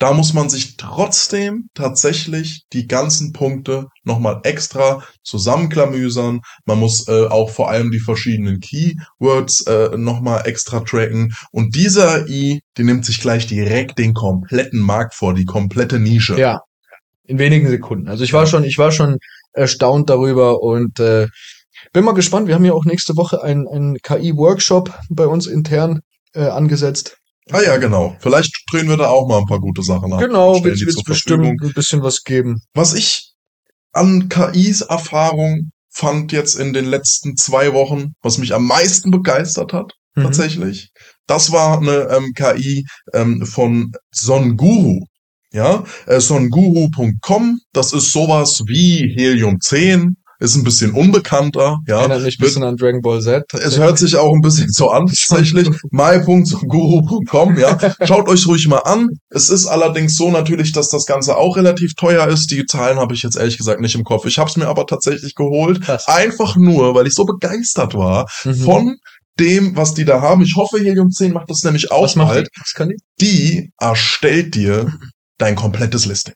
Da 0.00 0.12
muss 0.12 0.32
man 0.32 0.48
sich 0.48 0.76
trotzdem 0.76 1.70
tatsächlich 1.74 2.62
die 2.72 2.86
ganzen 2.86 3.32
Punkte 3.32 3.88
nochmal 4.04 4.40
extra 4.44 5.02
zusammenklamüsern. 5.24 6.40
Man 6.66 6.78
muss 6.78 7.08
äh, 7.08 7.26
auch 7.26 7.50
vor 7.50 7.68
allem 7.68 7.90
die 7.90 7.98
verschiedenen 7.98 8.60
Keywords 8.60 9.62
äh, 9.62 9.96
nochmal 9.96 10.46
extra 10.46 10.80
tracken. 10.80 11.34
Und 11.50 11.74
dieser 11.74 12.28
I, 12.28 12.60
die 12.76 12.84
nimmt 12.84 13.06
sich 13.06 13.20
gleich 13.20 13.48
direkt 13.48 13.98
den 13.98 14.14
kompletten 14.14 14.78
Markt 14.78 15.14
vor, 15.14 15.34
die 15.34 15.44
komplette 15.44 15.98
Nische. 15.98 16.38
Ja, 16.38 16.60
in 17.28 17.38
wenigen 17.38 17.68
Sekunden. 17.68 18.08
Also 18.08 18.24
ich 18.24 18.32
war 18.32 18.46
schon, 18.46 18.64
ich 18.64 18.78
war 18.78 18.90
schon 18.90 19.18
erstaunt 19.52 20.10
darüber 20.10 20.60
und 20.62 20.98
äh, 20.98 21.28
bin 21.92 22.04
mal 22.04 22.12
gespannt. 22.12 22.48
Wir 22.48 22.54
haben 22.54 22.64
ja 22.64 22.72
auch 22.72 22.84
nächste 22.84 23.16
Woche 23.16 23.42
einen, 23.42 23.68
einen 23.68 23.96
KI-Workshop 23.98 24.92
bei 25.10 25.26
uns 25.26 25.46
intern 25.46 26.00
äh, 26.34 26.46
angesetzt. 26.46 27.16
Ah 27.50 27.62
ja, 27.62 27.76
genau. 27.76 28.16
Vielleicht 28.20 28.52
drehen 28.70 28.88
wir 28.88 28.96
da 28.96 29.08
auch 29.08 29.28
mal 29.28 29.38
ein 29.38 29.46
paar 29.46 29.60
gute 29.60 29.82
Sachen 29.82 30.12
ab. 30.12 30.20
Genau, 30.20 30.62
wird 30.64 30.80
es 30.80 31.02
bestimmt 31.02 31.46
ein 31.46 31.72
bisschen 31.72 32.02
was 32.02 32.24
geben. 32.24 32.60
Was 32.74 32.94
ich 32.94 33.32
an 33.92 34.28
KIs 34.28 34.82
Erfahrung 34.82 35.70
fand 35.90 36.32
jetzt 36.32 36.56
in 36.56 36.72
den 36.72 36.84
letzten 36.84 37.36
zwei 37.36 37.72
Wochen, 37.72 38.12
was 38.22 38.38
mich 38.38 38.54
am 38.54 38.66
meisten 38.66 39.10
begeistert 39.10 39.72
hat, 39.72 39.92
Mhm. 40.18 40.22
tatsächlich, 40.24 40.90
das 41.26 41.52
war 41.52 41.78
eine 41.78 42.08
ähm, 42.10 42.32
KI 42.34 42.84
ähm, 43.14 43.46
von 43.46 43.92
Songuru. 44.14 45.04
Ja, 45.52 45.84
äh, 46.06 46.20
songuru.com, 46.20 47.60
das 47.72 47.92
ist 47.92 48.12
sowas 48.12 48.62
wie 48.66 49.12
Helium 49.16 49.60
10, 49.60 50.16
ist 50.40 50.54
ein 50.54 50.62
bisschen 50.62 50.92
unbekannter, 50.92 51.78
ja. 51.88 51.98
Erinnert 52.00 52.22
mich 52.22 52.38
ein 52.38 52.44
bisschen 52.44 52.62
an 52.62 52.76
Dragon 52.76 53.00
Ball 53.00 53.20
Z. 53.20 53.42
es 53.54 53.76
hört 53.76 53.98
sich 53.98 54.14
auch 54.16 54.32
ein 54.32 54.40
bisschen 54.40 54.68
so 54.70 54.90
an, 54.90 55.06
tatsächlich. 55.28 55.68
my.guru.com, 55.90 57.58
ja. 57.58 57.76
Schaut 58.04 58.28
euch 58.28 58.46
ruhig 58.46 58.68
mal 58.68 58.78
an. 58.78 59.08
Es 59.30 59.48
ist 59.48 59.66
allerdings 59.66 60.14
so 60.16 60.30
natürlich, 60.30 60.72
dass 60.72 60.90
das 60.90 61.06
Ganze 61.06 61.36
auch 61.36 61.56
relativ 61.56 61.94
teuer 61.94 62.28
ist. 62.28 62.50
Die 62.50 62.66
Zahlen 62.66 62.98
habe 62.98 63.14
ich 63.14 63.22
jetzt 63.22 63.36
ehrlich 63.36 63.58
gesagt 63.58 63.80
nicht 63.80 63.94
im 63.96 64.04
Kopf. 64.04 64.26
Ich 64.26 64.38
habe 64.38 64.48
es 64.50 64.56
mir 64.56 64.68
aber 64.68 64.86
tatsächlich 64.86 65.34
geholt. 65.34 65.80
Krass. 65.82 66.06
Einfach 66.06 66.56
nur, 66.56 66.94
weil 66.94 67.06
ich 67.06 67.14
so 67.14 67.24
begeistert 67.24 67.94
war 67.94 68.28
Mhm. 68.44 68.54
von 68.54 68.96
dem, 69.40 69.76
was 69.76 69.94
die 69.94 70.04
da 70.04 70.20
haben. 70.20 70.42
Ich 70.42 70.56
hoffe, 70.56 70.78
Helium 70.78 71.10
10 71.10 71.32
macht 71.32 71.50
das 71.50 71.62
nämlich 71.64 71.90
auch 71.90 72.02
was 72.04 72.16
macht 72.16 72.28
bald. 72.34 72.46
die? 72.48 72.60
Was 72.60 72.72
kann 72.74 72.88
die? 72.90 72.96
Die 73.20 73.70
erstellt 73.80 74.54
dir 74.54 74.92
dein 75.38 75.56
komplettes 75.56 76.06
Listing. 76.06 76.34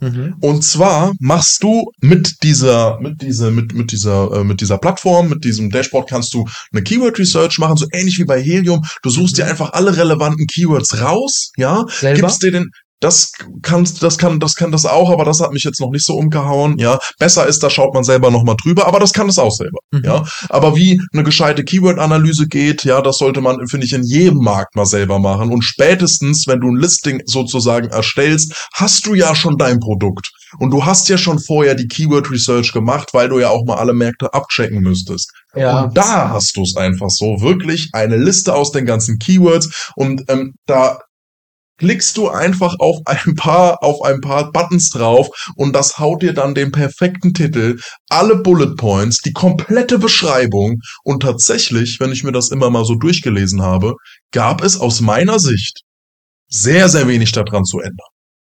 Mhm. 0.00 0.36
Und 0.40 0.62
zwar 0.62 1.12
machst 1.20 1.62
du 1.62 1.92
mit 2.00 2.42
dieser, 2.42 2.98
mit 3.00 3.20
dieser, 3.20 3.50
mit, 3.50 3.74
mit 3.74 3.92
dieser, 3.92 4.32
äh, 4.32 4.44
mit 4.44 4.60
dieser 4.62 4.78
Plattform, 4.78 5.28
mit 5.28 5.44
diesem 5.44 5.70
Dashboard 5.70 6.08
kannst 6.08 6.32
du 6.32 6.48
eine 6.72 6.82
Keyword 6.82 7.18
Research 7.18 7.58
machen, 7.58 7.76
so 7.76 7.86
ähnlich 7.92 8.18
wie 8.18 8.24
bei 8.24 8.40
Helium. 8.40 8.82
Du 9.02 9.10
suchst 9.10 9.36
dir 9.36 9.46
einfach 9.46 9.74
alle 9.74 9.96
relevanten 9.96 10.46
Keywords 10.46 11.02
raus, 11.02 11.52
ja, 11.56 11.84
Selber? 11.88 12.20
gibst 12.20 12.42
dir 12.42 12.50
den, 12.50 12.70
das 13.00 13.32
kannst, 13.62 14.02
das 14.02 14.18
kann, 14.18 14.40
das 14.40 14.54
kann 14.54 14.70
das 14.72 14.86
auch, 14.86 15.10
aber 15.10 15.24
das 15.24 15.40
hat 15.40 15.52
mich 15.52 15.64
jetzt 15.64 15.80
noch 15.80 15.90
nicht 15.90 16.04
so 16.04 16.16
umgehauen, 16.16 16.78
ja. 16.78 16.98
Besser 17.18 17.46
ist, 17.46 17.62
da 17.62 17.70
schaut 17.70 17.94
man 17.94 18.04
selber 18.04 18.30
nochmal 18.30 18.56
drüber, 18.62 18.86
aber 18.86 19.00
das 19.00 19.12
kann 19.12 19.28
es 19.28 19.38
auch 19.38 19.52
selber, 19.52 19.78
Mhm. 19.90 20.02
ja. 20.04 20.24
Aber 20.48 20.76
wie 20.76 21.00
eine 21.12 21.24
gescheite 21.24 21.64
Keyword-Analyse 21.64 22.46
geht, 22.46 22.84
ja, 22.84 23.00
das 23.00 23.18
sollte 23.18 23.40
man, 23.40 23.66
finde 23.68 23.86
ich, 23.86 23.92
in 23.92 24.02
jedem 24.04 24.38
Markt 24.38 24.76
mal 24.76 24.86
selber 24.86 25.18
machen. 25.18 25.50
Und 25.50 25.62
spätestens, 25.62 26.46
wenn 26.46 26.60
du 26.60 26.68
ein 26.68 26.76
Listing 26.76 27.22
sozusagen 27.26 27.88
erstellst, 27.88 28.68
hast 28.74 29.06
du 29.06 29.14
ja 29.14 29.34
schon 29.34 29.56
dein 29.56 29.80
Produkt. 29.80 30.30
Und 30.58 30.70
du 30.70 30.84
hast 30.84 31.08
ja 31.08 31.16
schon 31.16 31.38
vorher 31.38 31.74
die 31.74 31.86
Keyword 31.86 32.30
Research 32.30 32.72
gemacht, 32.72 33.10
weil 33.12 33.28
du 33.28 33.38
ja 33.38 33.48
auch 33.50 33.64
mal 33.64 33.76
alle 33.76 33.94
Märkte 33.94 34.34
abchecken 34.34 34.80
müsstest. 34.80 35.30
Ja. 35.54 35.84
Und 35.84 35.96
da 35.96 36.30
hast 36.30 36.56
du 36.56 36.62
es 36.62 36.76
einfach 36.76 37.10
so, 37.10 37.40
wirklich 37.40 37.88
eine 37.92 38.16
Liste 38.16 38.54
aus 38.54 38.72
den 38.72 38.84
ganzen 38.84 39.18
Keywords 39.18 39.92
und 39.96 40.22
ähm, 40.28 40.54
da 40.66 40.98
klickst 41.80 42.16
du 42.18 42.28
einfach 42.28 42.76
auf 42.78 42.98
ein 43.06 43.34
paar, 43.34 43.82
auf 43.82 44.02
ein 44.02 44.20
paar 44.20 44.52
Buttons 44.52 44.90
drauf 44.90 45.28
und 45.56 45.74
das 45.74 45.98
haut 45.98 46.22
dir 46.22 46.34
dann 46.34 46.54
den 46.54 46.70
perfekten 46.72 47.32
Titel, 47.32 47.80
alle 48.10 48.36
Bullet 48.36 48.76
Points, 48.76 49.22
die 49.22 49.32
komplette 49.32 49.98
Beschreibung 49.98 50.80
und 51.04 51.22
tatsächlich, 51.22 51.98
wenn 51.98 52.12
ich 52.12 52.22
mir 52.22 52.32
das 52.32 52.50
immer 52.50 52.68
mal 52.68 52.84
so 52.84 52.94
durchgelesen 52.94 53.62
habe, 53.62 53.94
gab 54.30 54.62
es 54.62 54.78
aus 54.78 55.00
meiner 55.00 55.38
Sicht 55.38 55.80
sehr, 56.48 56.90
sehr 56.90 57.08
wenig 57.08 57.32
daran 57.32 57.64
zu 57.64 57.78
ändern. 57.80 58.08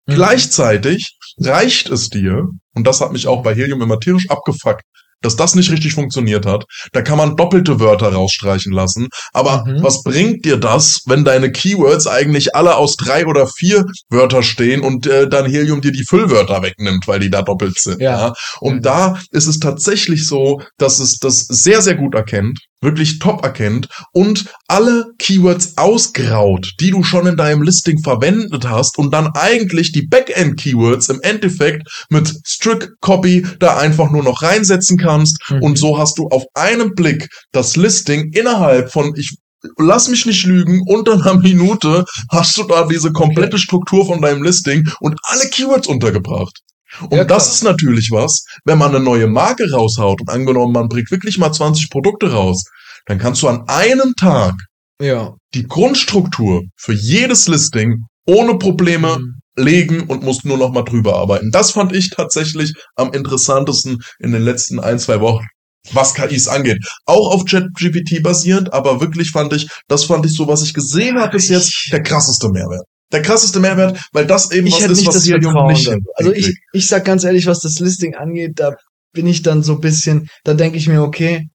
Mhm. 0.07 0.15
Gleichzeitig 0.15 1.15
reicht 1.37 1.89
es 1.89 2.09
dir, 2.09 2.47
und 2.73 2.87
das 2.87 3.01
hat 3.01 3.11
mich 3.11 3.27
auch 3.27 3.43
bei 3.43 3.53
Helium 3.53 3.83
immer 3.83 3.99
tierisch 3.99 4.29
abgefuckt, 4.29 4.83
dass 5.21 5.35
das 5.35 5.55
nicht 5.55 5.71
richtig 5.71 5.93
funktioniert 5.93 6.45
hat. 6.45 6.65
Da 6.91 7.01
kann 7.01 7.17
man 7.17 7.35
doppelte 7.35 7.79
Wörter 7.79 8.13
rausstreichen 8.13 8.71
lassen. 8.73 9.07
Aber 9.33 9.63
Mhm. 9.65 9.83
was 9.83 10.03
bringt 10.03 10.45
dir 10.45 10.57
das, 10.57 11.01
wenn 11.05 11.23
deine 11.23 11.51
Keywords 11.51 12.07
eigentlich 12.07 12.55
alle 12.55 12.75
aus 12.75 12.95
drei 12.95 13.25
oder 13.25 13.47
vier 13.47 13.85
Wörter 14.09 14.43
stehen 14.43 14.81
und 14.81 15.07
äh, 15.07 15.27
dann 15.27 15.45
Helium 15.45 15.81
dir 15.81 15.91
die 15.91 16.03
Füllwörter 16.03 16.61
wegnimmt, 16.61 17.07
weil 17.07 17.19
die 17.19 17.29
da 17.29 17.41
doppelt 17.41 17.79
sind? 17.79 18.01
Ja. 18.01 18.33
Und 18.59 18.75
Mhm. 18.77 18.81
da 18.81 19.19
ist 19.31 19.47
es 19.47 19.59
tatsächlich 19.59 20.25
so, 20.27 20.61
dass 20.77 20.99
es 20.99 21.17
das 21.19 21.41
sehr, 21.47 21.81
sehr 21.81 21.95
gut 21.95 22.15
erkennt, 22.15 22.59
wirklich 22.81 23.19
top 23.19 23.43
erkennt 23.43 23.87
und 24.11 24.45
alle 24.67 25.05
Keywords 25.19 25.77
ausgraut, 25.77 26.73
die 26.79 26.91
du 26.91 27.03
schon 27.03 27.27
in 27.27 27.37
deinem 27.37 27.61
Listing 27.61 28.01
verwendet 28.01 28.67
hast 28.67 28.97
und 28.97 29.13
dann 29.13 29.29
eigentlich 29.35 29.91
die 29.91 30.07
Backend-Keywords 30.07 31.09
im 31.09 31.21
Endeffekt 31.21 31.87
mit 32.09 32.33
Strict 32.45 32.89
Copy 32.99 33.45
da 33.59 33.77
einfach 33.77 34.11
nur 34.11 34.23
noch 34.23 34.41
reinsetzen 34.41 34.97
kannst 34.97 35.39
Mhm. 35.49 35.61
und 35.63 35.77
so 35.77 35.97
hast 35.97 36.17
du 36.17 36.27
auf 36.27 36.43
einen 36.53 36.95
Blick 36.95 37.29
das 37.51 37.75
Listing 37.75 38.31
innerhalb 38.33 38.91
von, 38.91 39.13
ich 39.15 39.35
lass 39.77 40.07
mich 40.07 40.25
nicht 40.25 40.43
lügen, 40.45 40.81
unter 40.87 41.13
einer 41.13 41.35
Minute 41.41 42.05
hast 42.31 42.57
du 42.57 42.63
da 42.63 42.85
diese 42.87 43.11
komplette 43.11 43.57
Struktur 43.59 44.05
von 44.05 44.21
deinem 44.21 44.43
Listing 44.43 44.87
und 44.99 45.19
alle 45.23 45.47
Keywords 45.49 45.87
untergebracht. 45.87 46.59
Und 46.99 47.13
Ja, 47.17 47.23
das 47.23 47.53
ist 47.55 47.63
natürlich 47.63 48.09
was, 48.11 48.43
wenn 48.65 48.77
man 48.77 48.93
eine 48.93 49.03
neue 49.03 49.27
Marke 49.27 49.69
raushaut 49.71 50.21
und 50.21 50.29
angenommen, 50.29 50.73
man 50.73 50.87
bringt 50.89 51.11
wirklich 51.11 51.37
mal 51.37 51.51
20 51.51 51.89
Produkte 51.89 52.31
raus, 52.31 52.63
dann 53.05 53.17
kannst 53.17 53.41
du 53.41 53.47
an 53.47 53.63
einem 53.67 54.13
Tag 54.15 54.55
Ja. 55.01 55.33
die 55.53 55.67
Grundstruktur 55.67 56.63
für 56.77 56.93
jedes 56.93 57.47
Listing 57.47 58.05
ohne 58.27 58.57
Probleme 58.57 59.17
Mhm. 59.17 59.35
legen 59.63 60.01
und 60.07 60.23
musst 60.23 60.45
nur 60.45 60.57
noch 60.57 60.71
mal 60.71 60.83
drüber 60.83 61.15
arbeiten. 61.17 61.51
Das 61.51 61.71
fand 61.71 61.93
ich 61.95 62.09
tatsächlich 62.11 62.73
am 62.95 63.11
interessantesten 63.13 63.97
in 64.19 64.31
den 64.31 64.43
letzten 64.43 64.79
ein, 64.79 64.99
zwei 64.99 65.19
Wochen, 65.19 65.45
was 65.91 66.13
KIs 66.13 66.47
angeht. 66.47 66.77
Auch 67.05 67.33
auf 67.33 67.45
ChatGPT 67.45 68.21
basierend, 68.21 68.71
aber 68.73 69.01
wirklich 69.01 69.31
fand 69.31 69.53
ich, 69.53 69.67
das 69.87 70.05
fand 70.05 70.25
ich 70.25 70.33
so, 70.33 70.47
was 70.47 70.61
ich 70.63 70.73
gesehen 70.73 71.19
habe 71.19 71.31
bis 71.31 71.49
jetzt, 71.49 71.89
der 71.91 72.03
krasseste 72.03 72.49
Mehrwert. 72.49 72.85
Der 73.11 73.21
krasseste 73.21 73.59
Mehrwert, 73.59 73.99
weil 74.13 74.25
das 74.25 74.51
eben 74.51 74.67
ich 74.67 74.73
was 74.75 74.81
ist, 74.91 74.97
nicht 74.99 75.07
was 75.07 75.15
das 75.15 75.25
Helium 75.25 75.53
Vertrauen. 75.53 75.73
nicht. 75.73 75.89
Also 76.15 76.31
ich, 76.33 76.53
ich 76.73 76.87
sag 76.87 77.05
ganz 77.05 77.23
ehrlich, 77.23 77.45
was 77.45 77.59
das 77.59 77.79
Listing 77.79 78.15
angeht, 78.15 78.53
da 78.55 78.75
bin 79.13 79.27
ich 79.27 79.41
dann 79.41 79.63
so 79.63 79.73
ein 79.73 79.81
bisschen, 79.81 80.27
da 80.43 80.53
denke 80.53 80.77
ich 80.77 80.87
mir, 80.87 81.01
okay, 81.03 81.47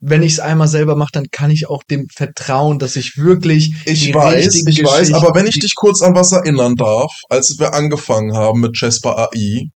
wenn 0.00 0.22
ich 0.22 0.32
es 0.34 0.40
einmal 0.40 0.68
selber 0.68 0.96
mache, 0.96 1.12
dann 1.12 1.26
kann 1.30 1.50
ich 1.50 1.68
auch 1.68 1.82
dem 1.84 2.06
vertrauen, 2.14 2.78
dass 2.78 2.96
ich 2.96 3.16
wirklich 3.16 3.74
Ich 3.86 4.02
die 4.06 4.14
weiß, 4.14 4.54
ich 4.66 4.82
weiß, 4.84 4.98
Geschichten- 5.00 5.14
aber 5.14 5.34
wenn 5.34 5.46
ich 5.46 5.58
dich 5.60 5.74
kurz 5.76 6.02
an 6.02 6.14
was 6.14 6.32
erinnern 6.32 6.74
darf, 6.76 7.12
als 7.30 7.56
wir 7.58 7.72
angefangen 7.72 8.36
haben 8.36 8.60
mit 8.60 8.78
Jasper 8.78 9.16
AI, 9.32 9.70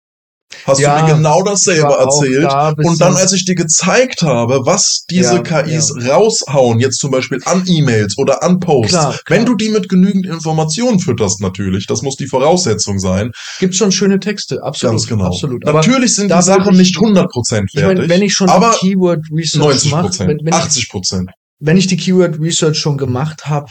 hast 0.65 0.81
Ja, 0.81 1.01
du 1.01 1.07
mir 1.07 1.15
genau 1.17 1.39
ich 1.41 1.45
dasselbe 1.45 1.93
erzählt. 1.95 2.45
da, 2.45 2.73
Und 2.77 3.01
dann, 3.01 3.17
als 3.17 3.33
ich 3.33 3.45
dir 3.45 3.55
gezeigt 3.55 4.23
habe, 4.23 4.61
was 4.65 5.05
diese 5.11 5.37
Ja, 5.37 5.43
KIs 5.43 5.93
raushauen, 6.09 6.79
jetzt 6.81 6.99
zum 6.99 7.11
Beispiel 7.11 7.39
an 7.45 7.65
E-Mails 7.67 8.17
oder 8.19 8.43
an 8.43 8.59
Posts, 8.59 8.91
Klar, 8.93 9.11
klar. 9.13 9.39
wenn 9.39 9.47
du 9.47 9.55
die 9.55 9.69
mit 9.69 9.89
genügend 9.89 10.27
Informationen 10.27 11.01
fütterst 11.01 11.41
natürlich, 11.41 11.87
das 11.87 12.03
muss 12.03 12.17
die 12.17 12.27
Voraussetzung 12.27 12.99
sein, 12.99 13.31
gibt 13.61 13.75
schon 13.75 13.93
schöne 13.93 14.21
Texte, 14.21 14.63
absolut, 14.63 14.93
ganz 14.95 15.07
genau. 15.07 15.27
absolut. 15.27 15.67
Aber 15.67 15.79
Natürlich 15.81 16.15
sind 16.15 16.33
die 16.33 16.43
Sachen 16.43 16.73
ich- 16.73 16.79
nicht 16.79 16.97
100% 16.97 17.65
ich 17.73 17.81
fertig, 17.81 17.99
meine, 17.99 18.09
wenn 18.09 18.23
ich 18.23 18.35
schon 18.35 18.49
aber 18.49 18.73
Keyword 18.79 19.21
Research 19.33 19.85
90%, 19.85 19.91
mache, 19.91 20.19
wenn, 20.21 20.39
wenn, 20.45 20.49
ich, 20.49 20.55
80%. 20.55 21.27
wenn 21.61 21.77
ich 21.77 21.87
die 21.87 21.97
Keyword 21.97 22.41
Research 22.41 22.79
schon 22.79 22.97
gemacht 22.97 23.47
habe, 23.47 23.71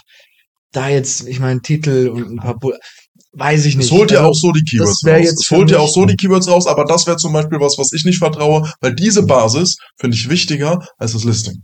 da 0.73 0.89
jetzt, 0.89 1.27
ich 1.27 1.39
meine, 1.39 1.61
Titel 1.61 2.09
und 2.13 2.29
ein 2.31 2.35
paar, 2.37 2.57
weiß 3.37 3.65
ich 3.65 3.75
nicht. 3.75 3.85
Es 3.85 3.91
holt 3.91 4.11
ja 4.11 4.19
Also, 4.19 4.29
auch 4.29 4.33
so 4.35 4.51
die 4.51 4.63
Keywords 4.63 5.05
raus. 5.05 5.35
Es 5.39 5.51
holt 5.51 5.71
ja 5.71 5.79
auch 5.79 5.93
so 5.93 6.05
die 6.05 6.15
Keywords 6.15 6.47
raus, 6.47 6.67
aber 6.67 6.85
das 6.85 7.05
wäre 7.07 7.17
zum 7.17 7.33
Beispiel 7.33 7.59
was, 7.59 7.77
was 7.77 7.93
ich 7.93 8.03
nicht 8.03 8.17
vertraue, 8.17 8.71
weil 8.81 8.95
diese 8.95 9.23
Basis 9.23 9.77
finde 9.99 10.17
ich 10.17 10.29
wichtiger 10.29 10.79
als 10.97 11.13
das 11.13 11.23
Listing. 11.23 11.63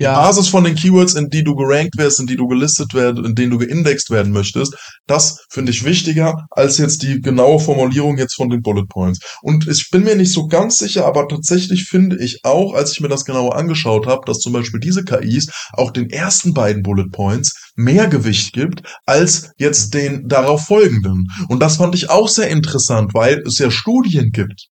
Die 0.00 0.04
ja, 0.04 0.14
Basis 0.14 0.48
von 0.48 0.64
den 0.64 0.74
Keywords, 0.74 1.14
in 1.14 1.28
die 1.28 1.44
du 1.44 1.54
gerankt 1.54 1.96
wirst, 1.96 2.18
in 2.18 2.26
die 2.26 2.34
du 2.34 2.48
gelistet 2.48 2.94
werden, 2.94 3.24
in 3.24 3.36
denen 3.36 3.52
du 3.52 3.58
geindext 3.58 4.10
werden 4.10 4.32
möchtest, 4.32 4.74
das 5.06 5.46
finde 5.50 5.70
ich 5.70 5.84
wichtiger 5.84 6.46
als 6.50 6.78
jetzt 6.78 7.02
die 7.02 7.20
genaue 7.20 7.60
Formulierung 7.60 8.18
jetzt 8.18 8.34
von 8.34 8.50
den 8.50 8.60
Bullet 8.60 8.86
Points. 8.88 9.20
Und 9.42 9.68
ich 9.68 9.90
bin 9.90 10.02
mir 10.02 10.16
nicht 10.16 10.32
so 10.32 10.48
ganz 10.48 10.78
sicher, 10.78 11.06
aber 11.06 11.28
tatsächlich 11.28 11.84
finde 11.84 12.18
ich 12.18 12.40
auch, 12.42 12.74
als 12.74 12.90
ich 12.90 13.00
mir 13.00 13.08
das 13.08 13.24
genauer 13.24 13.54
angeschaut 13.54 14.08
habe, 14.08 14.22
dass 14.26 14.38
zum 14.38 14.52
Beispiel 14.52 14.80
diese 14.80 15.04
KIs 15.04 15.50
auch 15.72 15.92
den 15.92 16.10
ersten 16.10 16.54
beiden 16.54 16.82
Bullet 16.82 17.10
Points 17.12 17.54
mehr 17.76 18.08
Gewicht 18.08 18.52
gibt 18.52 18.82
als 19.06 19.52
jetzt 19.58 19.94
den 19.94 20.28
darauf 20.28 20.64
folgenden. 20.64 21.28
Und 21.48 21.60
das 21.60 21.76
fand 21.76 21.94
ich 21.94 22.10
auch 22.10 22.28
sehr 22.28 22.48
interessant, 22.48 23.14
weil 23.14 23.42
es 23.46 23.58
ja 23.58 23.70
Studien 23.70 24.30
gibt, 24.32 24.68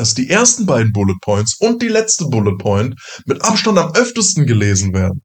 dass 0.00 0.14
die 0.14 0.30
ersten 0.30 0.64
beiden 0.64 0.92
Bullet 0.92 1.18
Points 1.20 1.56
und 1.60 1.82
die 1.82 1.88
letzte 1.88 2.24
Bullet 2.24 2.56
Point 2.56 2.94
mit 3.26 3.42
Abstand 3.42 3.76
am 3.78 3.92
öftesten 3.92 4.46
gelesen 4.46 4.94
werden. 4.94 5.20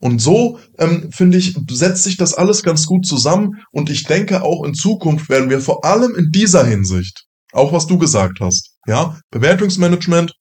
Und 0.00 0.22
so, 0.22 0.58
ähm, 0.78 1.10
finde 1.12 1.36
ich, 1.36 1.54
setzt 1.70 2.04
sich 2.04 2.16
das 2.16 2.32
alles 2.32 2.62
ganz 2.62 2.86
gut 2.86 3.04
zusammen 3.04 3.62
und 3.72 3.90
ich 3.90 4.04
denke 4.04 4.42
auch 4.42 4.64
in 4.64 4.72
Zukunft 4.72 5.28
werden 5.28 5.50
wir 5.50 5.60
vor 5.60 5.84
allem 5.84 6.14
in 6.14 6.30
dieser 6.32 6.64
Hinsicht, 6.64 7.26
auch 7.52 7.74
was 7.74 7.86
du 7.86 7.98
gesagt 7.98 8.40
hast, 8.40 8.70
ja, 8.86 9.20
Bewertungsmanagement 9.30 10.32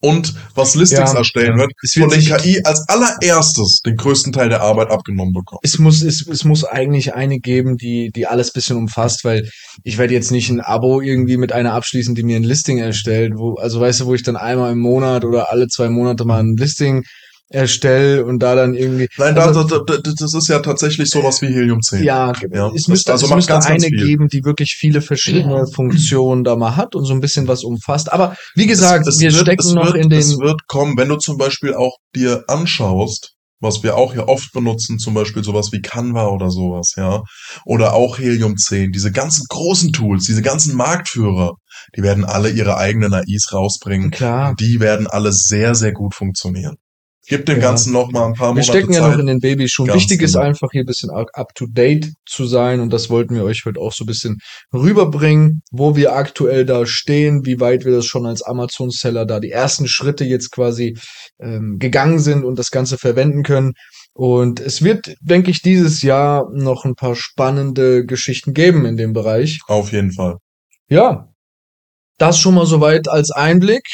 und 0.00 0.34
was 0.54 0.74
Listings 0.74 1.12
Ja, 1.12 1.18
erstellen 1.18 1.58
ja. 1.58 1.66
wird, 1.66 1.72
von 1.92 2.08
den 2.08 2.20
KI 2.20 2.60
als 2.64 2.88
allererstes 2.88 3.80
den 3.84 3.96
größten 3.96 4.32
Teil 4.32 4.48
der 4.48 4.62
Arbeit 4.62 4.90
abgenommen 4.90 5.34
bekommen. 5.34 5.60
es 5.62 5.78
muss, 5.78 6.02
es, 6.02 6.26
es 6.26 6.44
muss 6.44 6.64
eigentlich 6.64 7.14
eine 7.14 7.38
geben, 7.38 7.76
die, 7.76 8.10
die 8.10 8.26
alles 8.26 8.52
bisschen 8.52 8.76
umfasst, 8.76 9.24
weil 9.24 9.48
ich 9.84 9.98
werde 9.98 10.14
jetzt 10.14 10.30
nicht 10.30 10.48
ein 10.48 10.60
Abo 10.60 11.00
irgendwie 11.00 11.36
mit 11.36 11.52
einer 11.52 11.74
abschließen, 11.74 12.14
die 12.14 12.22
mir 12.22 12.36
ein 12.36 12.44
Listing 12.44 12.78
erstellt, 12.78 13.34
wo, 13.36 13.54
also 13.54 13.80
weißt 13.80 14.00
du, 14.00 14.06
wo 14.06 14.14
ich 14.14 14.22
dann 14.22 14.36
einmal 14.36 14.72
im 14.72 14.80
Monat 14.80 15.24
oder 15.24 15.52
alle 15.52 15.68
zwei 15.68 15.88
Monate 15.88 16.24
mal 16.24 16.40
ein 16.40 16.56
Listing 16.56 17.04
erstelle 17.50 18.24
und 18.24 18.38
da 18.38 18.54
dann 18.54 18.74
irgendwie. 18.74 19.08
Nein, 19.18 19.36
also, 19.36 19.64
da, 19.64 19.80
da, 19.86 19.96
da, 19.98 20.12
das 20.18 20.34
ist 20.34 20.48
ja 20.48 20.60
tatsächlich 20.60 21.10
sowas 21.10 21.42
wie 21.42 21.46
Helium 21.48 21.82
10. 21.82 22.02
ja, 22.04 22.32
Ja, 22.52 22.68
es 22.68 22.74
das- 22.84 22.88
müsste, 22.88 23.12
also 23.12 23.26
es 23.26 23.34
müsste 23.34 23.52
ganz, 23.52 23.66
ganz 23.66 23.84
eine 23.84 23.88
viel. 23.94 24.06
geben, 24.06 24.28
die 24.28 24.44
wirklich 24.44 24.76
viele 24.78 25.02
verschiedene 25.02 25.66
Funktionen 25.66 26.44
da 26.44 26.56
mal 26.56 26.76
hat 26.76 26.94
und 26.94 27.04
so 27.04 27.12
ein 27.12 27.20
bisschen 27.20 27.48
was 27.48 27.64
umfasst. 27.64 28.12
Aber 28.12 28.36
wie 28.54 28.66
gesagt, 28.66 29.06
Es- 29.06 29.16
es 29.16 29.20
wir 29.20 29.32
wird- 29.32 29.42
stecken 29.42 29.66
es 29.66 29.74
noch 29.74 29.86
wird, 29.86 29.96
in 29.96 30.08
den. 30.10 30.18
Es 30.20 30.38
wird 30.38 30.66
kommen, 30.68 30.96
wenn 30.96 31.08
du 31.08 31.16
zum 31.16 31.36
Beispiel 31.36 31.74
auch 31.74 31.96
dir 32.14 32.44
anschaust, 32.46 33.34
was 33.62 33.82
wir 33.82 33.96
auch 33.96 34.14
ja 34.14 34.26
oft 34.26 34.52
benutzen, 34.52 34.98
zum 34.98 35.12
Beispiel 35.12 35.44
sowas 35.44 35.70
wie 35.72 35.82
Canva 35.82 36.28
oder 36.28 36.50
sowas, 36.50 36.92
ja, 36.96 37.22
oder 37.66 37.92
auch 37.94 38.18
Helium 38.18 38.56
10, 38.56 38.90
diese 38.92 39.12
ganzen 39.12 39.44
großen 39.48 39.92
Tools, 39.92 40.24
diese 40.24 40.40
ganzen 40.40 40.74
Marktführer, 40.76 41.54
die 41.96 42.02
werden 42.02 42.24
alle 42.24 42.48
ihre 42.48 42.76
eigenen 42.78 43.12
AIs 43.12 43.52
rausbringen. 43.52 44.12
Klar. 44.12 44.54
Die 44.58 44.80
werden 44.80 45.06
alle 45.08 45.32
sehr, 45.32 45.74
sehr 45.74 45.92
gut 45.92 46.14
funktionieren. 46.14 46.76
Gib 47.30 47.46
dem 47.46 47.56
Ja. 47.56 47.62
Ganzen 47.62 47.92
noch 47.92 48.10
mal 48.10 48.26
ein 48.26 48.32
paar 48.34 48.48
Wir 48.48 48.60
Monate 48.62 48.66
stecken 48.66 48.92
ja 48.92 49.00
Zeit. 49.02 49.12
noch 49.12 49.18
in 49.20 49.26
den 49.26 49.38
Babyschuhen. 49.38 49.86
Ganz 49.86 50.00
Wichtig 50.02 50.20
ist 50.20 50.32
genau. 50.32 50.46
einfach 50.46 50.68
hier 50.72 50.82
ein 50.82 50.86
bisschen 50.86 51.10
up 51.10 51.54
to 51.54 51.66
date 51.68 52.12
zu 52.26 52.44
sein 52.44 52.80
und 52.80 52.92
das 52.92 53.08
wollten 53.08 53.36
wir 53.36 53.44
euch 53.44 53.64
heute 53.64 53.78
auch 53.78 53.92
so 53.92 54.02
ein 54.02 54.08
bisschen 54.08 54.38
rüberbringen, 54.74 55.62
wo 55.70 55.94
wir 55.94 56.14
aktuell 56.16 56.66
da 56.66 56.84
stehen, 56.86 57.46
wie 57.46 57.60
weit 57.60 57.84
wir 57.84 57.92
das 57.92 58.06
schon 58.06 58.26
als 58.26 58.42
Amazon-Seller 58.42 59.26
da 59.26 59.38
die 59.38 59.52
ersten 59.52 59.86
Schritte 59.86 60.24
jetzt 60.24 60.50
quasi 60.50 60.98
ähm, 61.40 61.78
gegangen 61.78 62.18
sind 62.18 62.44
und 62.44 62.58
das 62.58 62.72
Ganze 62.72 62.98
verwenden 62.98 63.44
können. 63.44 63.74
Und 64.12 64.58
es 64.58 64.82
wird, 64.82 65.14
denke 65.20 65.52
ich, 65.52 65.62
dieses 65.62 66.02
Jahr 66.02 66.50
noch 66.52 66.84
ein 66.84 66.96
paar 66.96 67.14
spannende 67.14 68.04
Geschichten 68.04 68.54
geben 68.54 68.84
in 68.86 68.96
dem 68.96 69.12
Bereich. 69.12 69.60
Auf 69.68 69.92
jeden 69.92 70.10
Fall. 70.10 70.38
Ja, 70.88 71.28
das 72.18 72.40
schon 72.40 72.54
mal 72.54 72.66
soweit 72.66 73.08
als 73.08 73.30
Einblick 73.30 73.84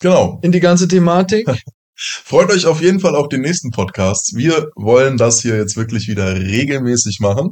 Genau. 0.00 0.40
in 0.42 0.50
die 0.50 0.58
ganze 0.60 0.88
Thematik. 0.88 1.46
Freut 2.00 2.50
euch 2.50 2.64
auf 2.64 2.80
jeden 2.80 2.98
Fall 2.98 3.14
auf 3.14 3.28
den 3.28 3.42
nächsten 3.42 3.70
Podcast. 3.70 4.34
Wir 4.34 4.70
wollen 4.74 5.18
das 5.18 5.42
hier 5.42 5.56
jetzt 5.56 5.76
wirklich 5.76 6.08
wieder 6.08 6.34
regelmäßig 6.34 7.20
machen. 7.20 7.50